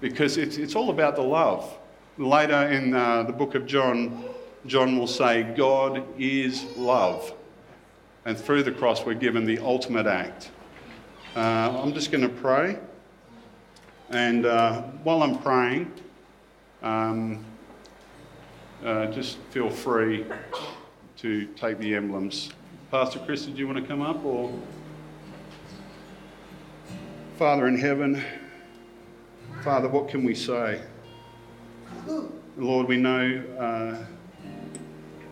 Because 0.00 0.36
it's, 0.36 0.56
it's 0.56 0.74
all 0.74 0.90
about 0.90 1.14
the 1.14 1.22
love. 1.22 1.76
Later 2.18 2.68
in 2.68 2.94
uh, 2.94 3.22
the 3.22 3.32
book 3.32 3.54
of 3.54 3.66
John, 3.66 4.24
John 4.66 4.98
will 4.98 5.06
say, 5.06 5.42
God 5.56 6.04
is 6.18 6.64
love. 6.76 7.32
And 8.26 8.36
through 8.36 8.64
the 8.64 8.72
cross, 8.72 9.06
we're 9.06 9.14
given 9.14 9.46
the 9.46 9.58
ultimate 9.58 10.06
act. 10.06 10.50
Uh, 11.34 11.80
I'm 11.82 11.94
just 11.94 12.10
going 12.10 12.22
to 12.22 12.28
pray. 12.28 12.78
And 14.10 14.44
uh, 14.44 14.82
while 15.04 15.22
I'm 15.22 15.38
praying, 15.38 15.92
um, 16.82 17.44
uh, 18.84 19.06
just 19.06 19.38
feel 19.50 19.70
free 19.70 20.26
to 21.18 21.46
take 21.46 21.78
the 21.78 21.94
emblems. 21.94 22.50
Pastor 22.90 23.20
Chris, 23.20 23.46
did 23.46 23.56
you 23.56 23.66
want 23.66 23.78
to 23.78 23.84
come 23.84 24.02
up? 24.02 24.24
Or 24.24 24.52
Father 27.38 27.68
in 27.68 27.78
heaven, 27.78 28.22
Father, 29.62 29.88
what 29.88 30.08
can 30.08 30.24
we 30.24 30.34
say? 30.34 30.82
Lord, 32.56 32.88
we 32.88 32.96
know 32.96 33.42
uh, 33.58 34.04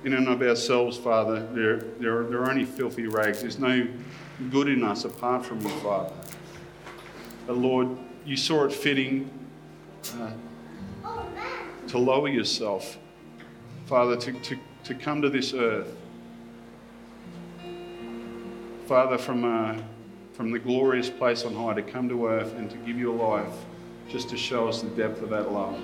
in 0.04 0.14
and 0.14 0.28
of 0.28 0.42
ourselves, 0.42 0.96
Father, 0.96 1.46
there, 1.52 1.78
there, 1.98 2.24
there 2.24 2.40
are 2.40 2.50
only 2.50 2.64
filthy 2.64 3.06
rags. 3.06 3.40
There's 3.40 3.58
no 3.58 3.86
good 4.50 4.68
in 4.68 4.84
us 4.84 5.04
apart 5.04 5.44
from 5.44 5.60
you, 5.60 5.68
Father. 5.68 6.12
But 7.46 7.56
Lord, 7.56 7.88
you 8.24 8.36
saw 8.36 8.64
it 8.64 8.72
fitting 8.72 9.30
uh, 10.14 10.32
to 11.88 11.98
lower 11.98 12.28
yourself, 12.28 12.98
Father, 13.86 14.16
to, 14.16 14.32
to, 14.32 14.58
to 14.84 14.94
come 14.94 15.22
to 15.22 15.30
this 15.30 15.54
earth. 15.54 15.94
Father, 18.86 19.18
from, 19.18 19.44
uh, 19.44 19.76
from 20.32 20.50
the 20.50 20.58
glorious 20.58 21.10
place 21.10 21.44
on 21.44 21.54
high, 21.54 21.74
to 21.74 21.82
come 21.82 22.08
to 22.08 22.26
earth 22.26 22.54
and 22.54 22.70
to 22.70 22.76
give 22.78 22.98
your 22.98 23.14
life 23.14 23.52
just 24.08 24.30
to 24.30 24.36
show 24.36 24.68
us 24.68 24.80
the 24.80 24.88
depth 24.90 25.20
of 25.20 25.30
that 25.30 25.52
love. 25.52 25.78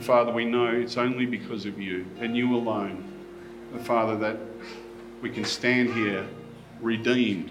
And 0.00 0.06
Father, 0.06 0.32
we 0.32 0.46
know 0.46 0.64
it's 0.64 0.96
only 0.96 1.26
because 1.26 1.66
of 1.66 1.78
you 1.78 2.06
and 2.20 2.34
you 2.34 2.56
alone, 2.56 3.04
Father, 3.82 4.16
that 4.16 4.38
we 5.20 5.28
can 5.28 5.44
stand 5.44 5.92
here 5.92 6.26
redeemed 6.80 7.50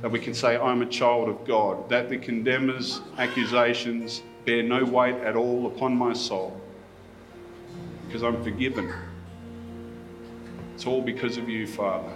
that 0.00 0.08
we 0.08 0.20
can 0.20 0.34
say, 0.34 0.56
I'm 0.56 0.82
a 0.82 0.86
child 0.86 1.28
of 1.28 1.44
God, 1.44 1.88
that 1.88 2.08
the 2.08 2.16
condemner's 2.16 3.00
accusations 3.18 4.22
bear 4.44 4.62
no 4.62 4.84
weight 4.84 5.16
at 5.16 5.34
all 5.34 5.66
upon 5.66 5.96
my 5.96 6.12
soul 6.12 6.60
because 8.06 8.22
I'm 8.22 8.40
forgiven. 8.44 8.94
It's 10.76 10.86
all 10.86 11.02
because 11.02 11.38
of 11.38 11.48
you, 11.48 11.66
Father. 11.66 12.12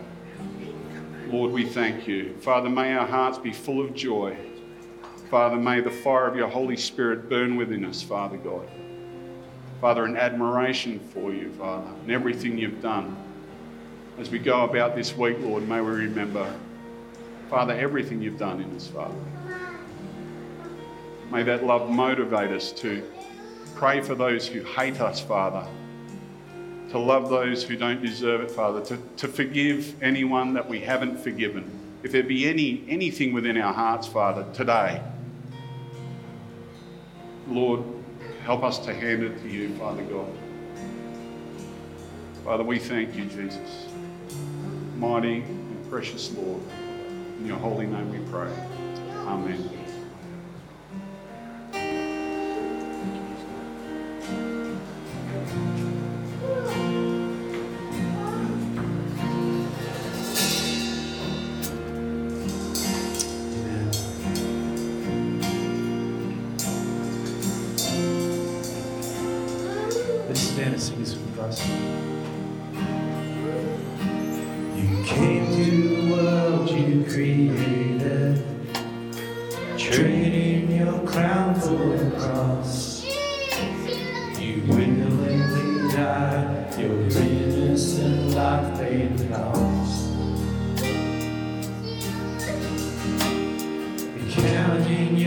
Lord, 1.27 1.51
we 1.51 1.67
thank 1.67 2.07
you. 2.07 2.37
Father, 2.43 2.71
may 2.71 2.95
our 2.95 3.09
hearts 3.09 3.39
be 3.39 3.53
full 3.53 3.85
of 3.85 3.93
joy. 3.93 4.37
Father, 5.33 5.57
may 5.57 5.81
the 5.81 5.91
fire 5.91 6.29
of 6.29 6.37
your 6.37 6.47
Holy 6.47 6.77
Spirit 6.77 7.29
burn 7.29 7.57
within 7.57 7.85
us, 7.85 8.03
Father 8.03 8.37
God. 8.37 8.69
Father, 9.83 10.05
an 10.05 10.17
admiration 10.17 11.01
for 11.13 11.33
you, 11.33 11.51
Father, 11.55 11.91
and 12.03 12.11
everything 12.13 12.57
you've 12.57 12.81
done. 12.81 13.17
As 14.17 14.31
we 14.31 14.39
go 14.39 14.63
about 14.63 14.95
this 14.95 15.17
week, 15.17 15.37
Lord, 15.41 15.69
may 15.69 15.81
we 15.81 15.91
remember 15.91 16.55
Father, 17.51 17.75
everything 17.75 18.23
you've 18.23 18.39
done 18.39 18.63
in 18.63 18.75
us, 18.77 18.87
Father. 18.87 19.15
May 21.33 21.43
that 21.43 21.65
love 21.65 21.91
motivate 21.91 22.51
us 22.53 22.71
to 22.73 23.03
pray 23.75 24.01
for 24.01 24.15
those 24.15 24.47
who 24.47 24.63
hate 24.63 25.01
us, 25.01 25.21
Father. 25.21 25.67
To 26.91 26.99
love 26.99 27.29
those 27.29 27.65
who 27.65 27.77
don't 27.77 28.01
deserve 28.01 28.41
it, 28.41 28.53
Father. 28.53 28.83
To, 28.85 28.99
to 29.17 29.29
forgive 29.29 30.01
anyone 30.01 30.55
that 30.55 30.67
we 30.67 30.79
haven't 30.79 31.19
forgiven. 31.19 31.69
If 32.05 32.13
there 32.13 32.23
be 32.23 32.49
any, 32.49 32.85
anything 32.89 33.35
within 33.35 33.59
our 33.59 33.75
hearts, 33.75 34.07
Father, 34.07 34.47
today, 34.55 35.03
Lord, 37.49 37.83
help 38.45 38.63
us 38.63 38.79
to 38.81 38.93
hand 38.93 39.23
it 39.23 39.41
to 39.43 39.49
you, 39.49 39.75
Father 39.77 40.03
God. 40.03 40.33
Father, 42.45 42.65
we 42.65 42.79
thank 42.79 43.15
you, 43.15 43.25
Jesus. 43.27 43.87
Mighty 44.97 45.43
and 45.43 45.91
precious 45.91 46.33
Lord. 46.33 46.61
In 47.39 47.47
your 47.47 47.59
holy 47.59 47.87
name 47.87 48.11
we 48.11 48.19
pray. 48.31 48.53
Amen. 49.27 49.82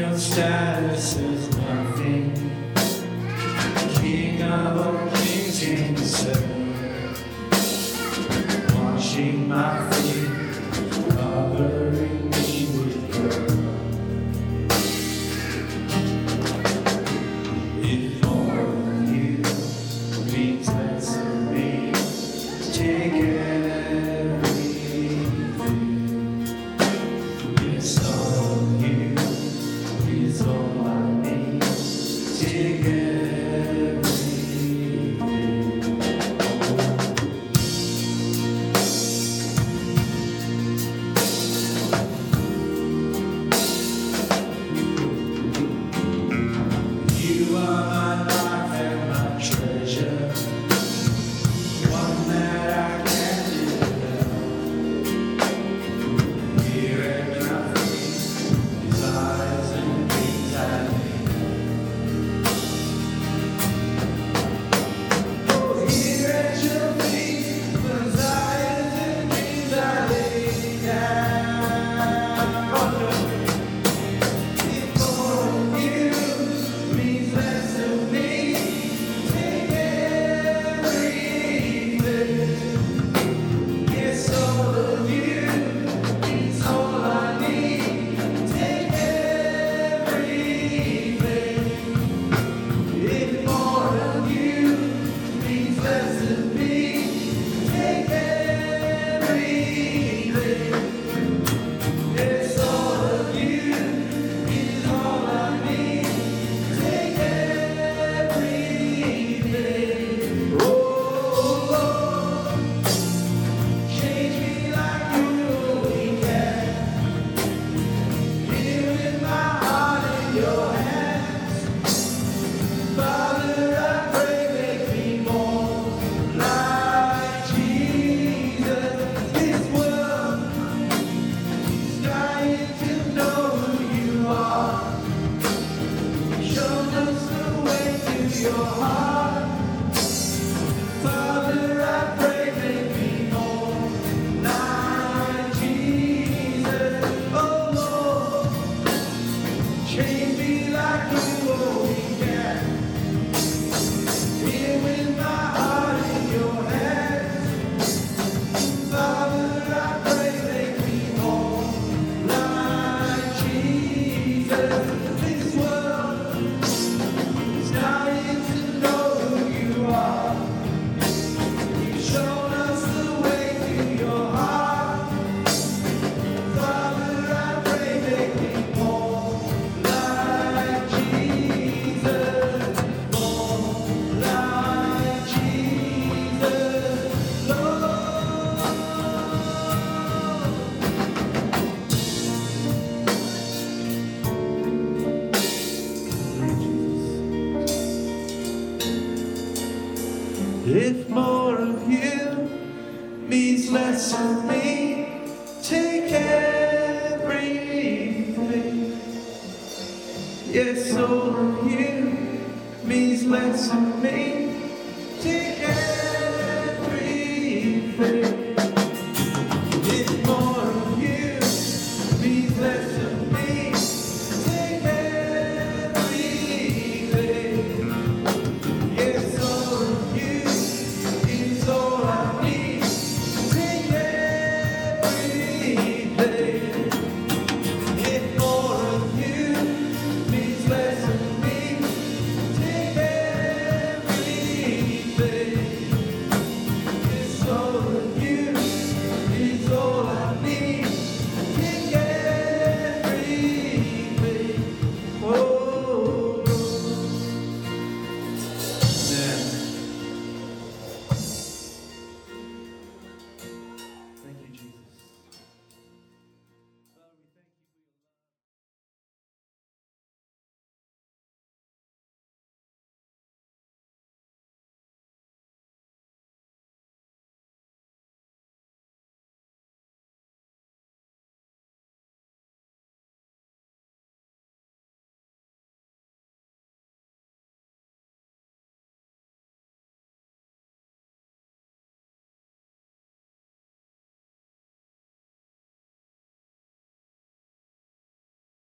your 0.09 0.17
status 0.17 1.15
is 1.17 1.57
nothing. 1.57 2.33
King 3.95 4.41
of 4.43 4.77
all 4.77 5.09
kings 5.15 5.59
himself, 5.59 6.43
Watching 8.75 9.47
my 9.47 9.94